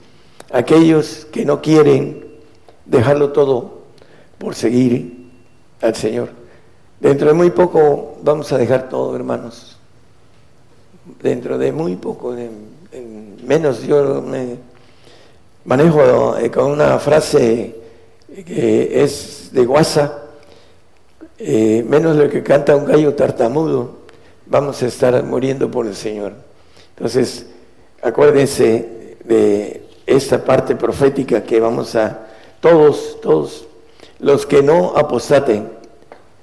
[0.51, 2.25] Aquellos que no quieren
[2.85, 3.83] dejarlo todo
[4.37, 5.29] por seguir
[5.81, 6.29] al Señor.
[6.99, 9.76] Dentro de muy poco vamos a dejar todo, hermanos.
[11.21, 12.77] Dentro de muy poco, en
[13.47, 14.57] menos yo me
[15.63, 17.75] manejo eh, con una frase
[18.45, 20.23] que es de guasa,
[21.39, 23.97] eh, menos lo que canta un gallo tartamudo,
[24.45, 26.33] vamos a estar muriendo por el Señor.
[26.95, 27.45] Entonces,
[28.01, 32.27] acuérdense de esta parte profética que vamos a,
[32.59, 33.65] todos, todos,
[34.19, 35.69] los que no apostaten,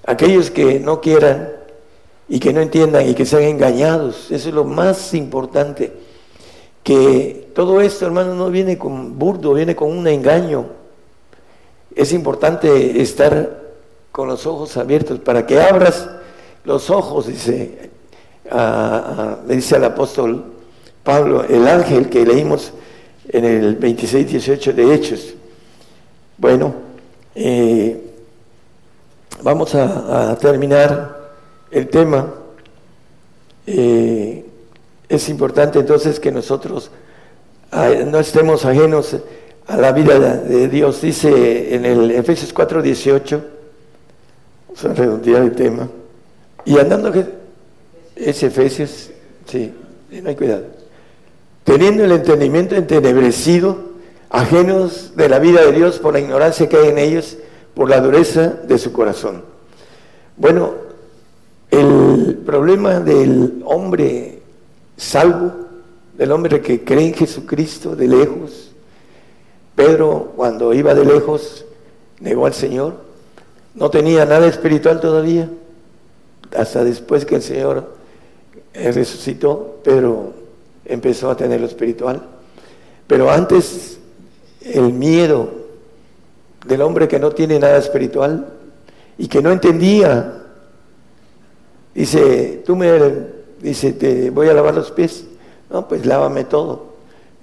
[0.06, 1.50] aquellos que no quieran
[2.28, 5.92] y que no entiendan y que sean engañados, eso es lo más importante,
[6.82, 10.66] que todo esto, hermano, no viene con burdo, viene con un engaño.
[11.94, 13.62] Es importante estar
[14.12, 16.08] con los ojos abiertos para que abras
[16.64, 17.90] los ojos, dice,
[19.48, 20.44] dice al apóstol
[21.02, 22.72] Pablo, el ángel que leímos
[23.28, 25.34] en el 26-18 de Hechos.
[26.36, 26.74] Bueno,
[27.34, 28.00] eh,
[29.42, 31.13] vamos a, terminar
[31.74, 32.32] el tema.
[33.66, 34.44] Eh,
[35.08, 36.90] es importante entonces que nosotros
[37.72, 39.16] ah, no estemos ajenos
[39.66, 41.02] a la vida de Dios.
[41.02, 43.42] Dice en el Efesios 4:18,
[44.68, 45.88] vamos a redondear el tema,
[46.64, 47.12] y andando
[48.16, 49.10] es Efesios,
[49.46, 49.72] sí,
[50.22, 50.64] no hay cuidado,
[51.64, 53.94] teniendo el entendimiento entenebrecido,
[54.30, 57.38] ajenos de la vida de Dios por la ignorancia que hay en ellos,
[57.74, 59.42] por la dureza de su corazón.
[60.36, 60.83] Bueno,
[61.80, 64.42] el problema del hombre
[64.96, 65.52] salvo,
[66.16, 68.70] del hombre que cree en Jesucristo de lejos.
[69.74, 71.64] Pedro, cuando iba de lejos,
[72.20, 72.94] negó al Señor.
[73.74, 75.50] No tenía nada espiritual todavía.
[76.56, 77.94] Hasta después que el Señor
[78.72, 80.32] resucitó, Pedro
[80.84, 82.22] empezó a tener lo espiritual.
[83.06, 83.98] Pero antes,
[84.60, 85.50] el miedo
[86.66, 88.46] del hombre que no tiene nada espiritual
[89.18, 90.43] y que no entendía,
[91.94, 92.90] dice, tú me
[93.60, 95.24] dice, te voy a lavar los pies.
[95.70, 96.94] No, pues lávame todo.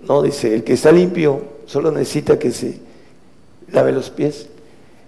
[0.08, 2.80] No, dice, el que está limpio solo necesita que se
[3.72, 4.48] lave los pies.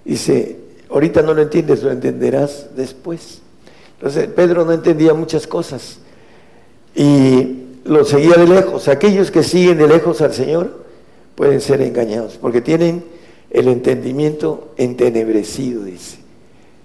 [0.05, 0.57] Dice,
[0.89, 3.41] ahorita no lo entiendes, lo entenderás después.
[3.97, 5.99] Entonces, Pedro no entendía muchas cosas
[6.95, 8.87] y lo seguía de lejos.
[8.87, 10.83] Aquellos que siguen de lejos al Señor
[11.35, 13.03] pueden ser engañados porque tienen
[13.49, 16.22] el entendimiento entenebrecido, dice.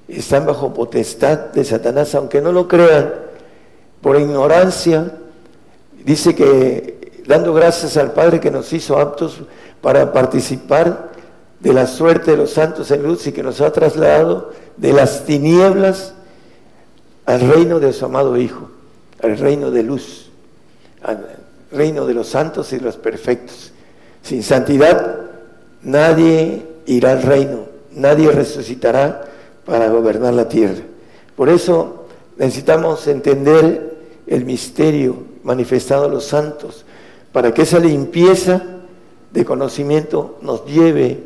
[0.08, 3.12] Están bajo potestad de Satanás, aunque no lo crean
[4.00, 5.12] por ignorancia,
[6.04, 9.40] dice que dando gracias al Padre que nos hizo aptos
[9.82, 11.10] para participar
[11.60, 15.24] de la suerte de los santos en luz y que nos ha trasladado de las
[15.24, 16.14] tinieblas
[17.26, 18.70] al reino de su amado Hijo,
[19.22, 20.30] al reino de luz,
[21.02, 21.26] al
[21.70, 23.72] reino de los santos y los perfectos.
[24.22, 25.16] Sin santidad
[25.82, 29.27] nadie irá al reino, nadie resucitará
[29.68, 30.82] para gobernar la tierra.
[31.36, 32.06] Por eso
[32.38, 36.86] necesitamos entender el misterio manifestado a los santos,
[37.32, 38.62] para que esa limpieza
[39.30, 41.18] de conocimiento nos lleve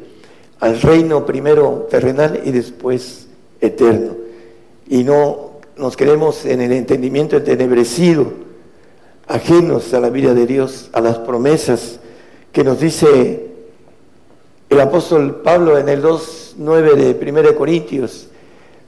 [0.59, 3.29] al reino primero terrenal y después
[3.61, 4.17] eterno.
[4.89, 8.27] Y no nos quedemos en el entendimiento entenebrecido,
[9.29, 12.01] ajenos a la vida de Dios, a las promesas
[12.51, 13.47] que nos dice
[14.69, 18.29] el apóstol Pablo en el 2.9 de 1 Corintios.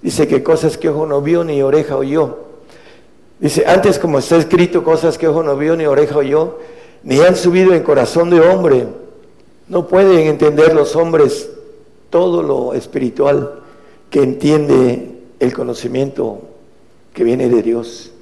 [0.05, 2.45] Dice que cosas que ojo no vio ni oreja oyó
[3.39, 6.59] Dice, antes como está escrito, cosas que ojo no vio, ni oreja oyó,
[7.03, 8.87] ni han subido en corazón de hombre.
[9.69, 11.51] No pueden entender los hombres
[12.11, 13.61] todo lo espiritual
[14.09, 16.41] que entiende el conocimiento
[17.13, 18.13] que viene de Dios.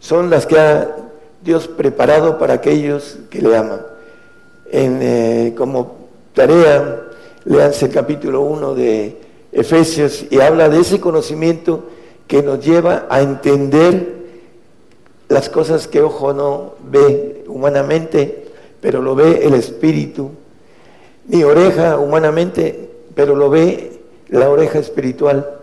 [0.00, 0.96] Son las que ha
[1.42, 3.80] Dios preparado para aquellos que le aman.
[4.70, 5.96] En, eh, como
[6.34, 7.04] tarea,
[7.44, 9.16] leanse el capítulo 1 de
[9.52, 11.84] Efesios y habla de ese conocimiento
[12.26, 14.18] que nos lleva a entender
[15.28, 18.48] las cosas que ojo no ve humanamente,
[18.80, 20.30] pero lo ve el espíritu,
[21.26, 25.58] ni oreja humanamente, pero lo ve la oreja espiritual.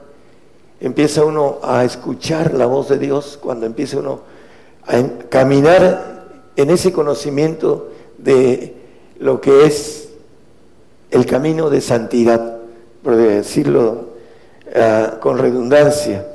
[0.79, 4.21] Empieza uno a escuchar la voz de Dios cuando empieza uno
[4.85, 6.25] a caminar
[6.55, 8.75] en ese conocimiento de
[9.19, 10.09] lo que es
[11.11, 12.54] el camino de santidad,
[13.05, 14.05] por decirlo
[14.75, 16.25] ah, con redundancia.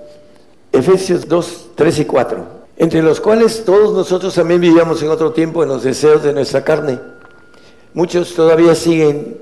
[0.71, 5.65] Efesios 2, 3 y 4, entre los cuales todos nosotros también vivíamos en otro tiempo
[5.65, 7.01] en los deseos de nuestra carne.
[7.93, 9.39] Muchos todavía siguen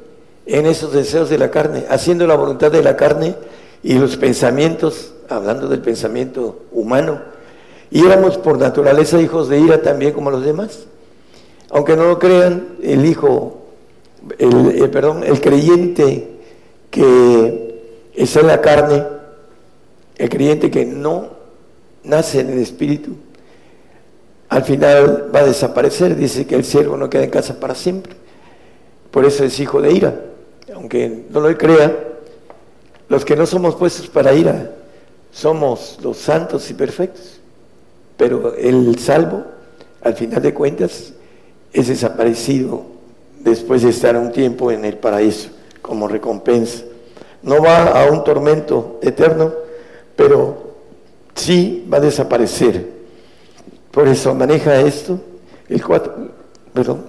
[0.47, 3.37] en esos deseos de la carne, haciendo la voluntad de la carne
[3.83, 7.21] y los pensamientos, hablando del pensamiento humano,
[7.91, 10.87] y éramos por naturaleza hijos de ira también como los demás.
[11.69, 13.67] Aunque no lo crean, el hijo,
[14.39, 16.38] el, perdón, el creyente
[16.91, 19.05] que está en la carne,
[20.17, 21.31] el creyente que no
[22.05, 23.17] nace en el espíritu,
[24.49, 26.17] al final va a desaparecer.
[26.17, 28.15] Dice que el siervo no queda en casa para siempre.
[29.11, 30.21] Por eso es hijo de ira.
[30.75, 31.97] Aunque no lo crea,
[33.09, 34.73] los que no somos puestos para ira
[35.31, 37.41] somos los santos y perfectos.
[38.17, 39.45] Pero el salvo,
[40.03, 41.13] al final de cuentas,
[41.73, 42.85] es desaparecido
[43.41, 45.51] después de estar un tiempo en el paraíso
[45.89, 46.85] como recompensa.
[47.43, 49.53] No va a un tormento eterno,
[50.15, 50.75] pero
[51.35, 52.87] sí va a desaparecer.
[53.91, 55.19] Por eso maneja esto,
[55.69, 56.15] el 4,
[56.73, 57.07] perdón.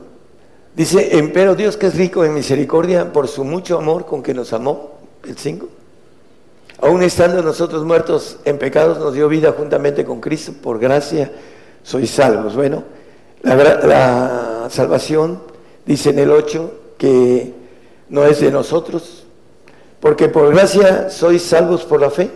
[0.76, 4.53] Dice, empero Dios que es rico en misericordia por su mucho amor con que nos
[4.53, 4.91] amó,
[5.27, 5.68] el 5
[6.81, 10.53] Aún estando nosotros muertos en pecados, nos dio vida juntamente con Cristo.
[10.61, 11.30] Por gracia
[11.84, 12.56] sois salvos.
[12.56, 12.84] Bueno,
[13.43, 15.41] la, salvación,
[15.85, 17.53] dice en el 8, que
[18.10, 19.23] no es de nosotros,
[19.99, 22.30] porque por gracia sois salvos por la fe.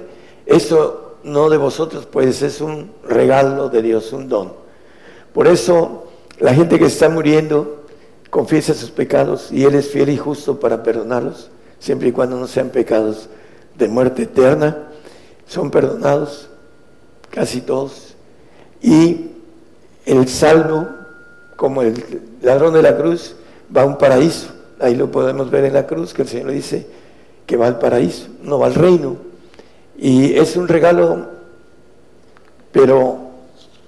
[0.45, 4.53] Esto no de vosotros, pues es un regalo de Dios, un don.
[5.33, 6.07] Por eso
[6.39, 7.83] la gente que está muriendo
[8.29, 12.47] confiesa sus pecados y Él es fiel y justo para perdonarlos, siempre y cuando no
[12.47, 13.29] sean pecados
[13.77, 14.89] de muerte eterna,
[15.47, 16.49] son perdonados
[17.29, 18.15] casi todos.
[18.81, 19.31] Y
[20.05, 20.87] el salvo,
[21.55, 23.35] como el ladrón de la cruz,
[23.75, 24.49] va a un paraíso.
[24.83, 26.85] Ahí lo podemos ver en la cruz, que el Señor dice
[27.45, 29.15] que va al paraíso, no va al reino.
[29.97, 31.25] Y es un regalo,
[32.73, 33.17] pero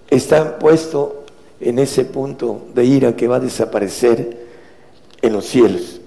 [0.09, 1.25] está puesto
[1.59, 4.37] en ese punto de ira que va a desaparecer
[5.21, 5.99] en los cielos.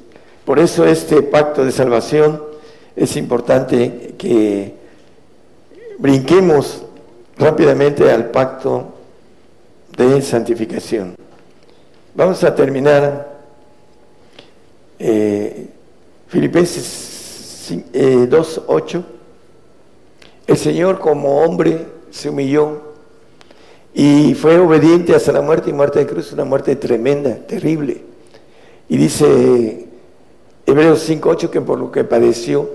[0.47, 2.43] Por eso este pacto de salvación
[2.97, 4.74] es importante que
[5.98, 6.82] brinquemos
[7.36, 8.94] rápidamente al pacto
[9.98, 11.15] de santificación.
[12.15, 13.28] Vamos a terminar
[14.99, 15.66] eh,
[16.29, 18.99] Filipenses 2.8.
[18.99, 19.03] Eh,
[20.47, 22.89] El Señor como hombre se humilló
[23.95, 28.03] y fue obediente hasta la muerte y muerte de cruz, una muerte tremenda, terrible.
[28.89, 29.87] Y dice
[30.66, 32.69] Hebreos 5.8 que por lo que padeció,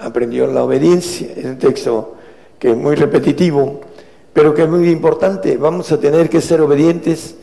[0.00, 1.28] aprendió la obediencia.
[1.36, 2.14] Es un texto
[2.58, 3.80] que es muy repetitivo,
[4.32, 5.56] pero que es muy importante.
[5.56, 7.36] Vamos a tener que ser obedientes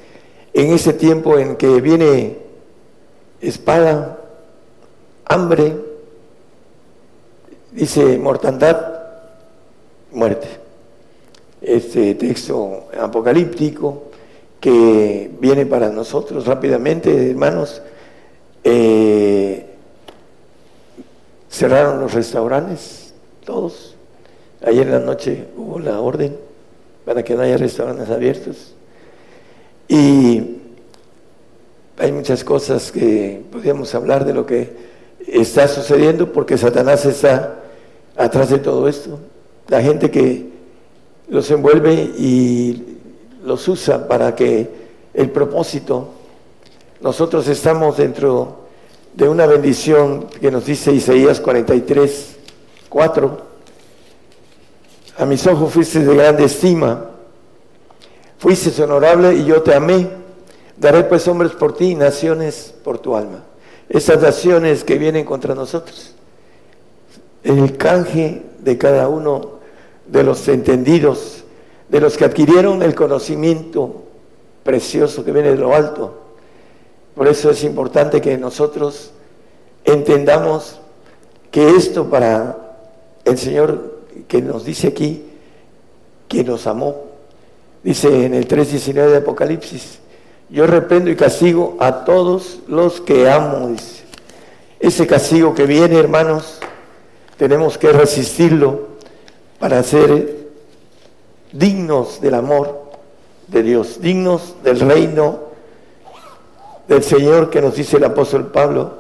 [0.53, 2.44] en ese tiempo en que viene
[3.47, 4.19] espada,
[5.25, 5.75] hambre,
[7.71, 8.93] dice mortandad,
[10.11, 10.47] muerte.
[11.61, 14.03] Este texto apocalíptico
[14.59, 17.81] que viene para nosotros rápidamente, hermanos.
[18.63, 19.65] Eh,
[21.55, 23.13] Cerraron los restaurantes,
[23.45, 23.95] todos.
[24.61, 26.35] Ayer en la noche hubo la orden
[27.05, 28.73] para que no haya restaurantes abiertos.
[29.87, 30.57] Y
[31.97, 34.75] hay muchas cosas que podríamos hablar de lo que
[35.27, 37.63] está sucediendo porque Satanás está
[38.17, 39.19] atrás de todo esto.
[39.67, 40.49] La gente que
[41.29, 42.97] los envuelve y
[43.43, 44.69] los usa para que
[45.13, 46.09] el propósito,
[47.01, 48.65] nosotros estamos dentro
[49.13, 52.35] de una bendición que nos dice Isaías 43,
[52.89, 53.41] 4.
[55.17, 57.11] A mis ojos fuiste de grande estima,
[58.37, 60.24] fuiste honorable y yo te amé.
[60.77, 63.43] Daré pues hombres por ti y naciones por tu alma.
[63.87, 66.13] Esas naciones que vienen contra nosotros.
[67.43, 69.59] El canje de cada uno
[70.07, 71.43] de los entendidos,
[71.89, 74.03] de los que adquirieron el conocimiento
[74.63, 76.25] precioso que viene de lo alto
[77.15, 79.11] por eso es importante que nosotros
[79.85, 80.79] entendamos
[81.49, 82.57] que esto para
[83.23, 85.23] el Señor que nos dice aquí,
[86.27, 87.03] que nos amó,
[87.83, 89.99] dice en el 3.19 de Apocalipsis,
[90.49, 93.75] yo reprendo y castigo a todos los que amo.
[94.79, 96.59] Ese castigo que viene, hermanos,
[97.37, 98.87] tenemos que resistirlo
[99.59, 100.47] para ser
[101.51, 102.83] dignos del amor
[103.47, 105.39] de Dios, dignos del reino
[106.87, 108.93] del Señor que nos dice el apóstol Pablo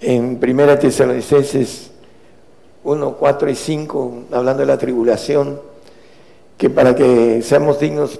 [0.00, 1.90] en Primera Tesalonicenses
[2.82, 5.60] 1, 4 y 5, hablando de la tribulación,
[6.56, 8.18] que para que seamos dignos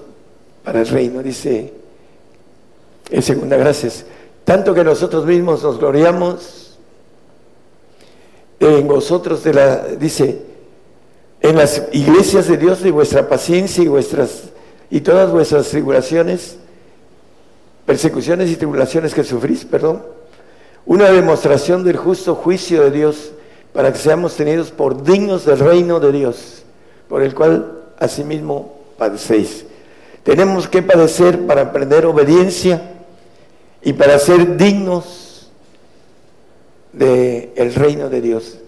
[0.62, 1.79] para el reino, dice
[3.10, 4.04] en segunda gracias,
[4.44, 6.78] tanto que nosotros mismos nos gloriamos
[8.60, 10.42] en vosotros de la, dice,
[11.40, 14.50] en las iglesias de Dios de vuestra paciencia y vuestras
[14.90, 16.56] y todas vuestras tribulaciones,
[17.86, 20.02] persecuciones y tribulaciones que sufrís, perdón,
[20.84, 23.30] una demostración del justo juicio de Dios
[23.72, 26.64] para que seamos tenidos por dignos del reino de Dios,
[27.08, 29.64] por el cual asimismo padecéis.
[30.24, 32.99] Tenemos que padecer para aprender obediencia
[33.82, 35.50] y para ser dignos
[36.92, 38.58] del el reino de Dios.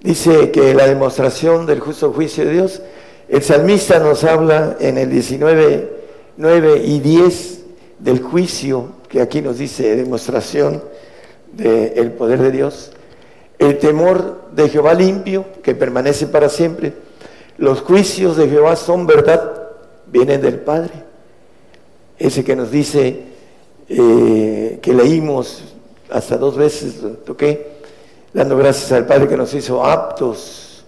[0.00, 2.82] Dice que la demostración del justo juicio de Dios,
[3.28, 5.92] el salmista nos habla en el 19,
[6.36, 7.64] 9 y 10
[7.98, 10.82] del juicio, que aquí nos dice demostración
[11.52, 12.92] del poder de Dios,
[13.58, 16.92] el temor de Jehová limpio, que permanece para siempre,
[17.56, 19.52] los juicios de Jehová son verdad,
[20.06, 20.92] vienen del Padre.
[22.18, 23.24] Ese que nos dice,
[23.88, 25.64] eh, que leímos
[26.10, 27.78] hasta dos veces, toqué,
[28.32, 30.84] dando gracias al Padre que nos hizo aptos.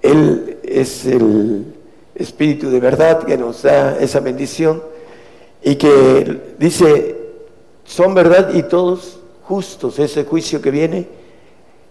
[0.00, 1.64] Él es el
[2.14, 4.82] Espíritu de verdad que nos da esa bendición
[5.62, 7.16] y que dice,
[7.84, 9.98] son verdad y todos justos.
[9.98, 11.06] Ese juicio que viene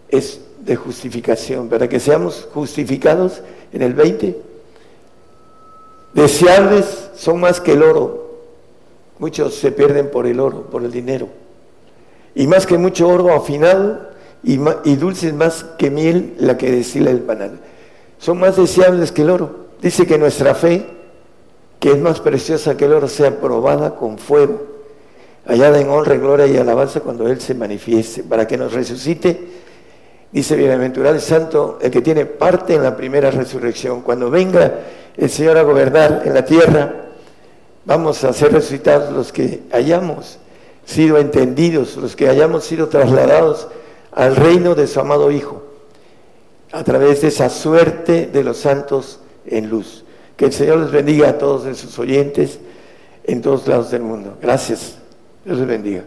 [0.08, 3.42] es de justificación, para que seamos justificados
[3.72, 4.36] en el 20.
[6.14, 8.21] Deseables son más que el oro.
[9.18, 11.28] Muchos se pierden por el oro, por el dinero.
[12.34, 14.12] Y más que mucho oro afinado,
[14.42, 17.60] y, y dulces más que miel la que destila el panal.
[18.18, 19.62] Son más deseables que el oro.
[19.80, 20.86] Dice que nuestra fe,
[21.78, 24.62] que es más preciosa que el oro, sea probada con fuego,
[25.46, 29.62] hallada en honra, gloria y alabanza cuando Él se manifieste, para que nos resucite.
[30.30, 34.00] Dice, bienaventurado el santo, el que tiene parte en la primera resurrección.
[34.00, 34.72] Cuando venga
[35.16, 36.94] el Señor a gobernar en la tierra,
[37.84, 40.38] vamos a ser resucitados los que hayamos
[40.84, 43.68] sido entendidos, los que hayamos sido trasladados
[44.10, 45.62] al reino de su amado Hijo,
[46.72, 50.04] a través de esa suerte de los santos en luz.
[50.36, 52.58] Que el Señor les bendiga a todos en sus oyentes
[53.24, 54.36] en todos lados del mundo.
[54.40, 54.96] Gracias.
[55.44, 56.04] Dios les bendiga.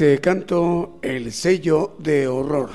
[0.00, 2.70] Este canto, el sello de horror.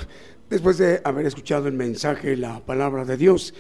[0.48, 3.52] Después de haber escuchado el mensaje, la palabra de Dios,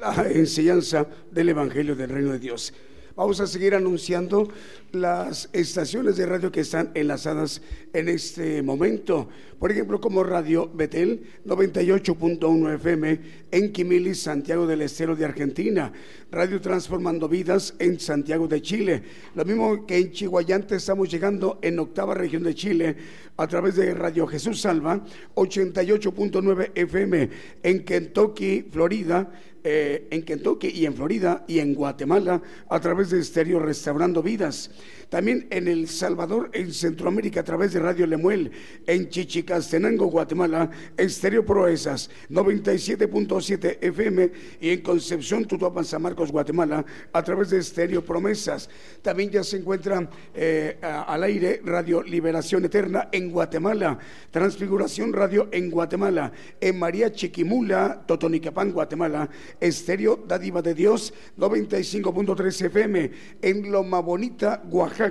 [0.00, 2.74] la enseñanza del Evangelio del Reino de Dios.
[3.14, 4.48] Vamos a seguir anunciando
[4.92, 7.60] las estaciones de radio que están enlazadas
[7.92, 9.28] en este momento.
[9.58, 13.20] Por ejemplo, como Radio Betel 98.1 FM
[13.50, 15.92] en Quimilis, Santiago del Estero de Argentina.
[16.30, 19.02] Radio Transformando Vidas en Santiago de Chile.
[19.34, 22.96] Lo mismo que en Chihuayante estamos llegando en octava región de Chile
[23.36, 27.30] a través de Radio Jesús Salva 88.9 FM
[27.62, 29.30] en Kentucky, Florida
[29.64, 34.70] eh, en Kentucky y en Florida y en Guatemala a través de Estéreo Restaurando Vidas.
[35.12, 38.50] También en El Salvador, en Centroamérica, a través de Radio Lemuel,
[38.86, 46.82] en Chichicastenango, Guatemala, Estéreo Proezas, 97.7 FM, y en Concepción, Tutuapan, San Marcos, Guatemala,
[47.12, 48.70] a través de Estéreo Promesas.
[49.02, 53.98] También ya se encuentra eh, al aire Radio Liberación Eterna en Guatemala,
[54.30, 59.28] Transfiguración Radio en Guatemala, en María Chiquimula, Totonicapán, Guatemala,
[59.60, 63.10] Estéreo Dádiva de Dios, 95.3 FM,
[63.42, 65.01] en Loma Bonita, Oaxaca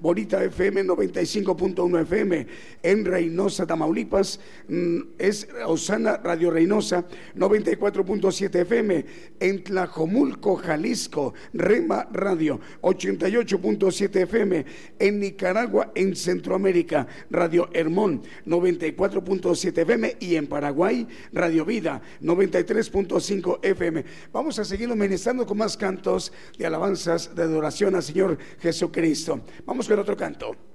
[0.00, 2.46] Bonita FM 95.1 FM,
[2.82, 4.38] en Reynosa, Tamaulipas,
[4.68, 7.04] mm, es Osana Radio Reynosa
[7.34, 9.04] 94.7 FM,
[9.40, 14.64] en Tlajomulco, Jalisco, Rema Radio 88.7 FM,
[15.00, 24.04] en Nicaragua, en Centroamérica, Radio Hermón 94.7 FM y en Paraguay, Radio Vida 93.5 FM.
[24.32, 29.31] Vamos a seguir ministrando con más cantos de alabanzas de adoración al Señor Jesucristo.
[29.64, 30.71] Vamos con otro canto.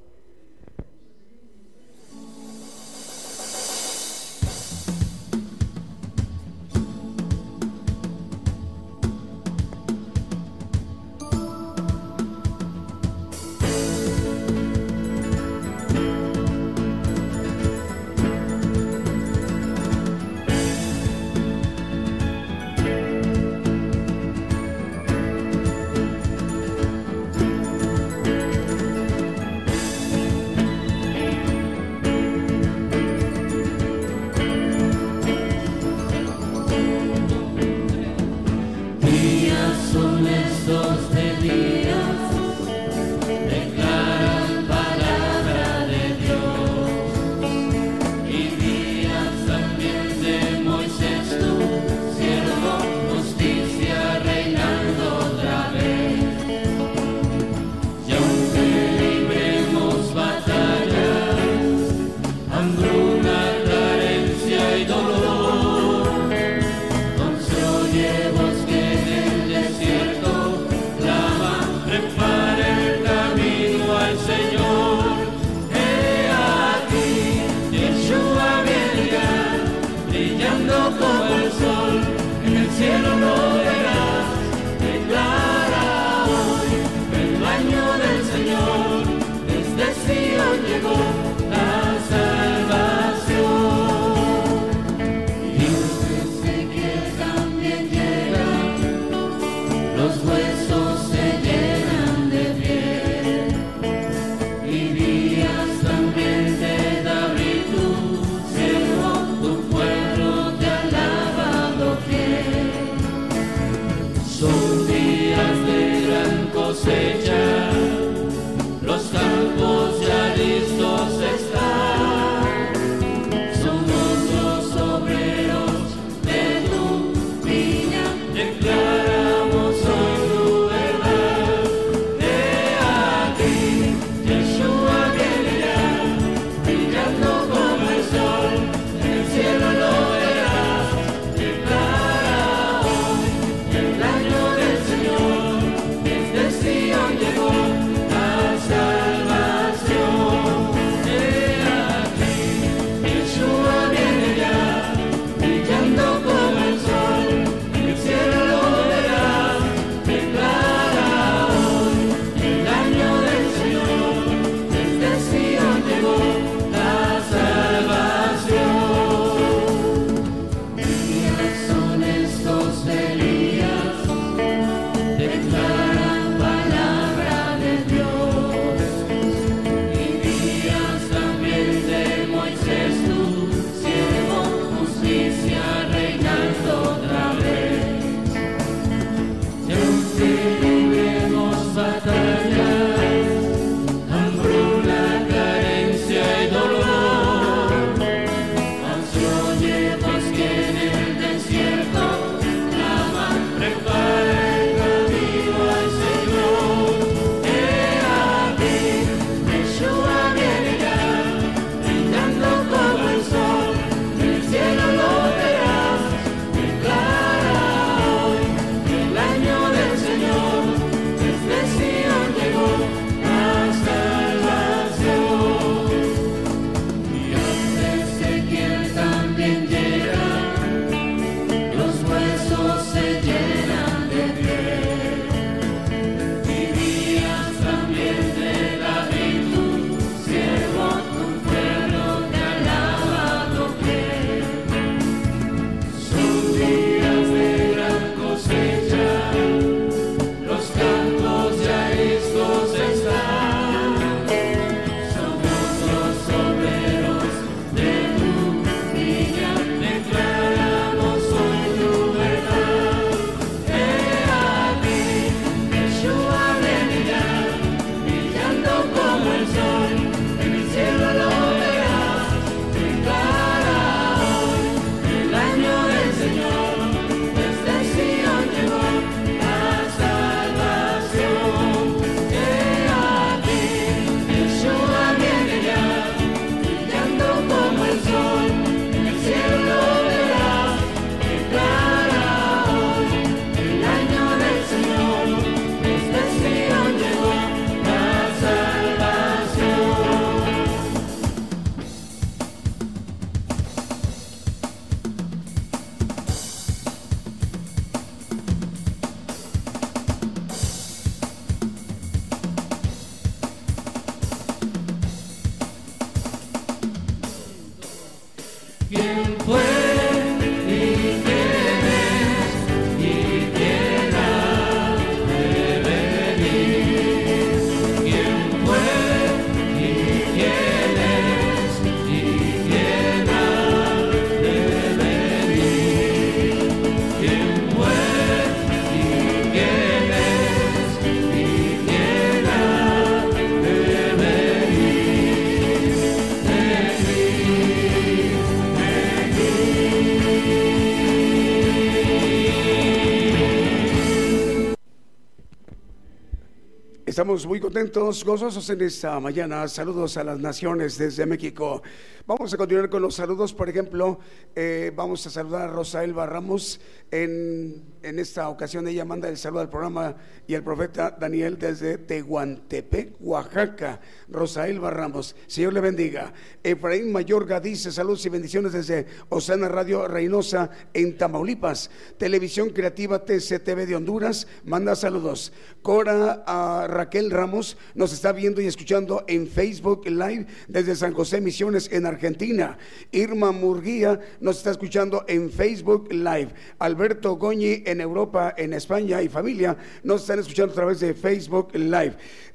[357.18, 359.68] Estamos muy contentos, gozosos en esta mañana.
[359.68, 361.81] Saludos a las naciones desde México.
[362.27, 363.56] Vamos a continuar con los saludos.
[363.56, 364.19] Por ejemplo,
[364.56, 366.80] eh, vamos a saludar a Rosa Elba Ramos.
[367.10, 370.15] En, en, esta ocasión ella manda el saludo al programa
[370.45, 374.01] y al profeta Daniel desde Tehuantepec, Oaxaca.
[374.27, 375.35] Rosa Elba Ramos.
[375.45, 376.34] Señor le bendiga.
[376.63, 381.91] Efraín Mayorga dice saludos y bendiciones desde Osana Radio Reynosa en Tamaulipas.
[382.17, 385.53] Televisión Creativa TCTV de Honduras manda saludos.
[385.84, 391.41] Cora a Raquel Ramos nos está viendo y escuchando en Facebook Live desde San José
[391.41, 392.07] Misiones en.
[392.07, 392.77] Argentina.
[393.11, 396.49] Irma Murguía nos está escuchando en Facebook Live.
[396.79, 401.75] Alberto Goñi en Europa, en España y familia nos están escuchando a través de Facebook
[401.75, 401.97] Live.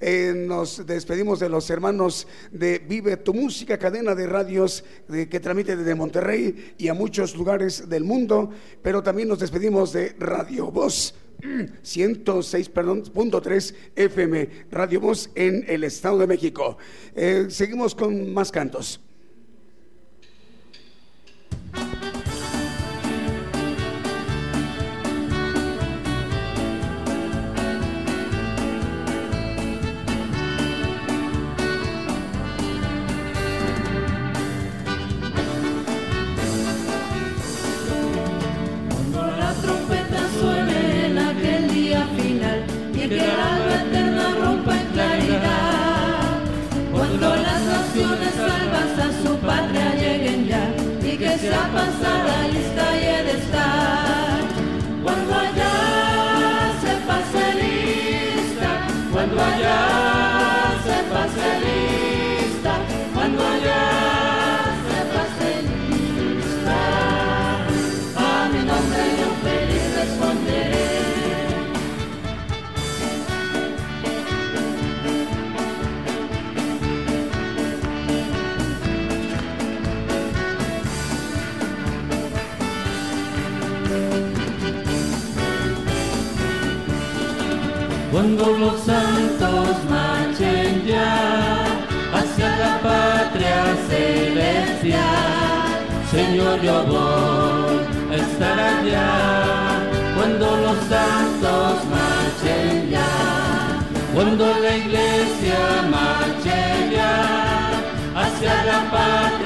[0.01, 5.77] Eh, nos despedimos de los hermanos de Vive tu Música, cadena de radios que transmite
[5.77, 8.51] desde Monterrey y a muchos lugares del mundo,
[8.83, 11.15] pero también nos despedimos de Radio Voz.
[11.83, 16.79] 106, perdón, punto 3 FM, Radio Voz en el Estado de México.
[17.15, 19.01] Eh, seguimos con más cantos.
[88.43, 91.65] Cuando los santos marchen ya
[92.13, 94.99] hacia la patria celestial,
[96.11, 97.79] Señor, yo voy
[98.11, 99.13] a estar allá.
[100.17, 103.79] Cuando los santos marchen ya,
[104.13, 107.71] cuando la iglesia marche ya
[108.17, 109.42] hacia la patria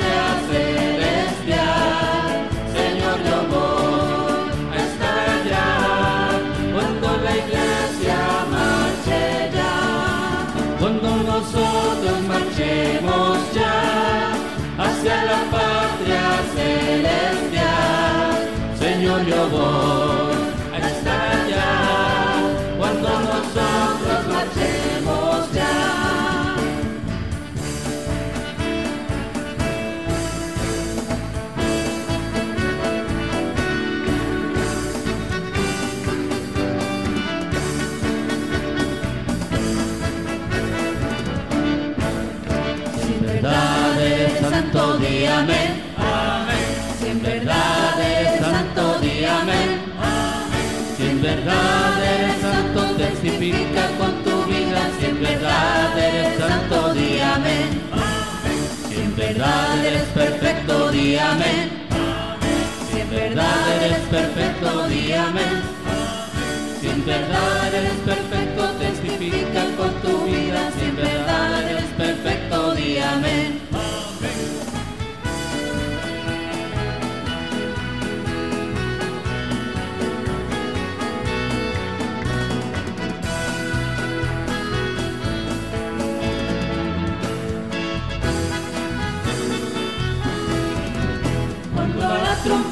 [19.49, 21.79] A estar allá
[22.77, 26.57] cuando nosotros marchemos ya.
[44.41, 45.66] santo, di amén.
[59.17, 61.71] En verdad eres perfecto, di amén.
[62.91, 65.63] Si en verdad eres perfecto, di amén.
[66.81, 70.71] Si en verdad eres perfecto, testifica con tu vida.
[70.79, 73.76] Si en verdad eres perfecto, di amén.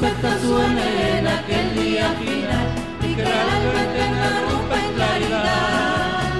[0.05, 2.67] Trompeta suene en aquel día final
[3.01, 6.31] y que la alma eterna rompa en claridad.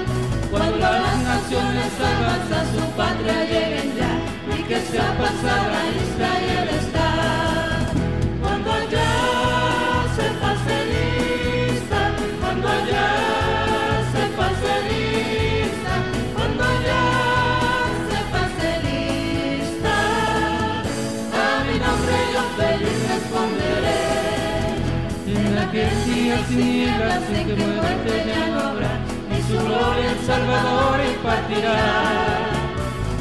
[0.50, 5.78] Cuando las naciones salvas a su patria lleguen ya y que sea pasada
[25.76, 28.92] aquel día sin nieblas en que muerte ya no habrá,
[29.30, 31.76] y su gloria el Salvador impartirá.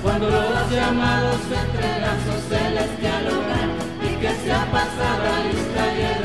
[0.02, 3.70] Cuando los llamados entregan su celestial hogar,
[4.04, 6.25] y que sea pasada se lista, cuando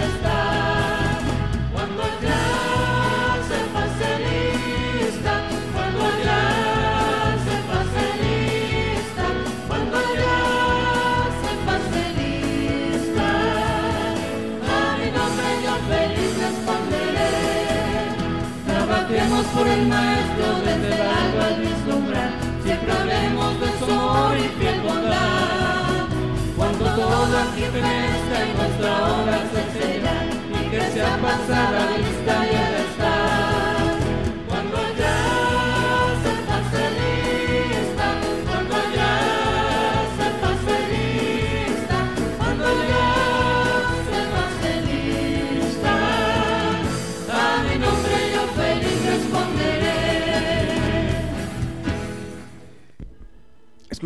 [19.58, 22.30] el maestro desde el alba al vislumbrar,
[22.62, 26.06] siempre hablemos de su amor y fiel bondad.
[26.56, 32.74] Cuando aquí fenezca y nuestra obra se será, y que sea pasada vista y el
[32.86, 33.29] estar.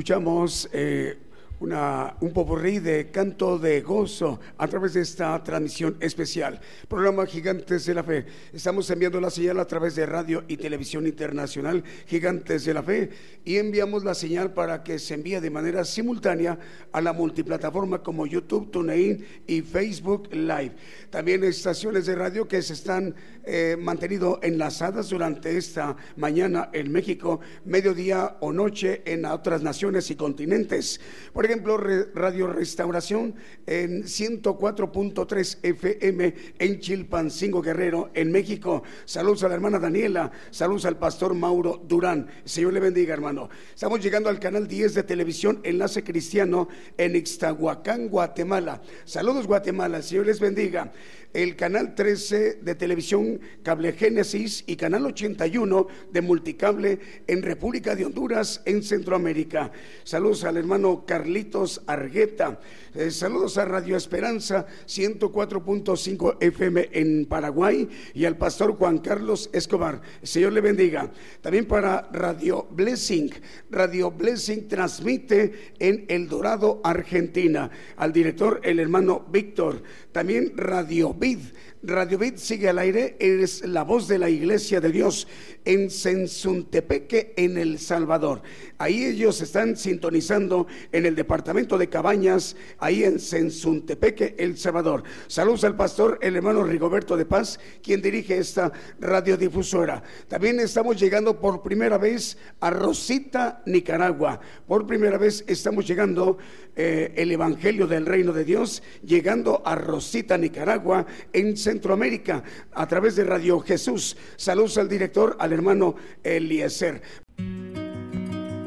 [0.05, 1.17] Escuchamos eh,
[1.61, 6.61] una, un popurrí de canto de gozo a través de esta transmisión especial.
[6.89, 8.27] Programa Gigantes de la Fe.
[8.53, 13.11] Estamos enviando la señal a través de radio y televisión internacional Gigantes de la Fe
[13.45, 16.59] y enviamos la señal para que se envíe de manera simultánea
[16.93, 20.73] a la multiplataforma como YouTube, TuneIn y Facebook Live.
[21.11, 23.15] También estaciones de radio que se están
[23.45, 30.17] eh, mantenido enlazadas durante esta mañana en México, mediodía o noche en otras naciones y
[30.17, 31.01] continentes.
[31.45, 33.35] Ejemplo, Re- Radio Restauración
[33.67, 38.83] en 104.3 FM en Chilpancingo Guerrero, en México.
[39.05, 42.29] Saludos a la hermana Daniela, saludos al pastor Mauro Durán.
[42.45, 43.49] Señor le bendiga, hermano.
[43.75, 48.81] Estamos llegando al canal 10 de televisión Enlace Cristiano en Ixtahuacán, Guatemala.
[49.05, 50.03] Saludos, Guatemala.
[50.03, 50.93] Señor les bendiga
[51.35, 58.07] el canal 13 de televisión Cable Génesis y canal 81 de Multicable en República de
[58.07, 59.73] Honduras, en Centroamérica.
[60.05, 62.61] Saludos al hermano Carlitos Argueta.
[62.97, 70.01] Eh, saludos a Radio Esperanza 104.5 FM en Paraguay y al pastor Juan Carlos Escobar.
[70.23, 71.11] Señor le bendiga.
[71.41, 73.31] También para Radio Blessing.
[73.69, 77.69] Radio Blessing transmite en El Dorado, Argentina.
[77.97, 79.83] Al director, el hermano Víctor.
[80.13, 81.41] También Radio Vid.
[81.87, 85.29] Radio Vid sigue al aire, es la voz de la Iglesia de Dios
[85.67, 88.43] en Sensuntepeque, en El Salvador.
[88.79, 95.03] Ahí ellos están sintonizando en el departamento de Cabañas, ahí en Sensuntepeque, El Salvador.
[95.27, 100.03] Saludos al pastor, el hermano Rigoberto de Paz, quien dirige esta radiodifusora.
[100.27, 104.41] También estamos llegando por primera vez a Rosita, Nicaragua.
[104.67, 106.39] Por primera vez estamos llegando
[106.77, 112.43] eh, el Evangelio del Reino de Dios, llegando a Rosita, Nicaragua, en Centroamérica,
[112.73, 114.17] a través de Radio Jesús.
[114.37, 117.03] Saludos al director, al hermano Eliezer.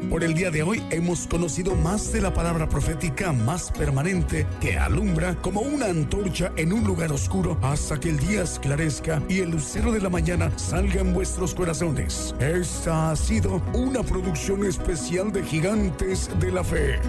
[0.09, 4.77] Por el día de hoy hemos conocido más de la palabra profética más permanente que
[4.77, 9.51] alumbra como una antorcha en un lugar oscuro hasta que el día esclarezca y el
[9.51, 12.34] lucero de la mañana salga en vuestros corazones.
[12.39, 16.99] Esta ha sido una producción especial de Gigantes de la Fe.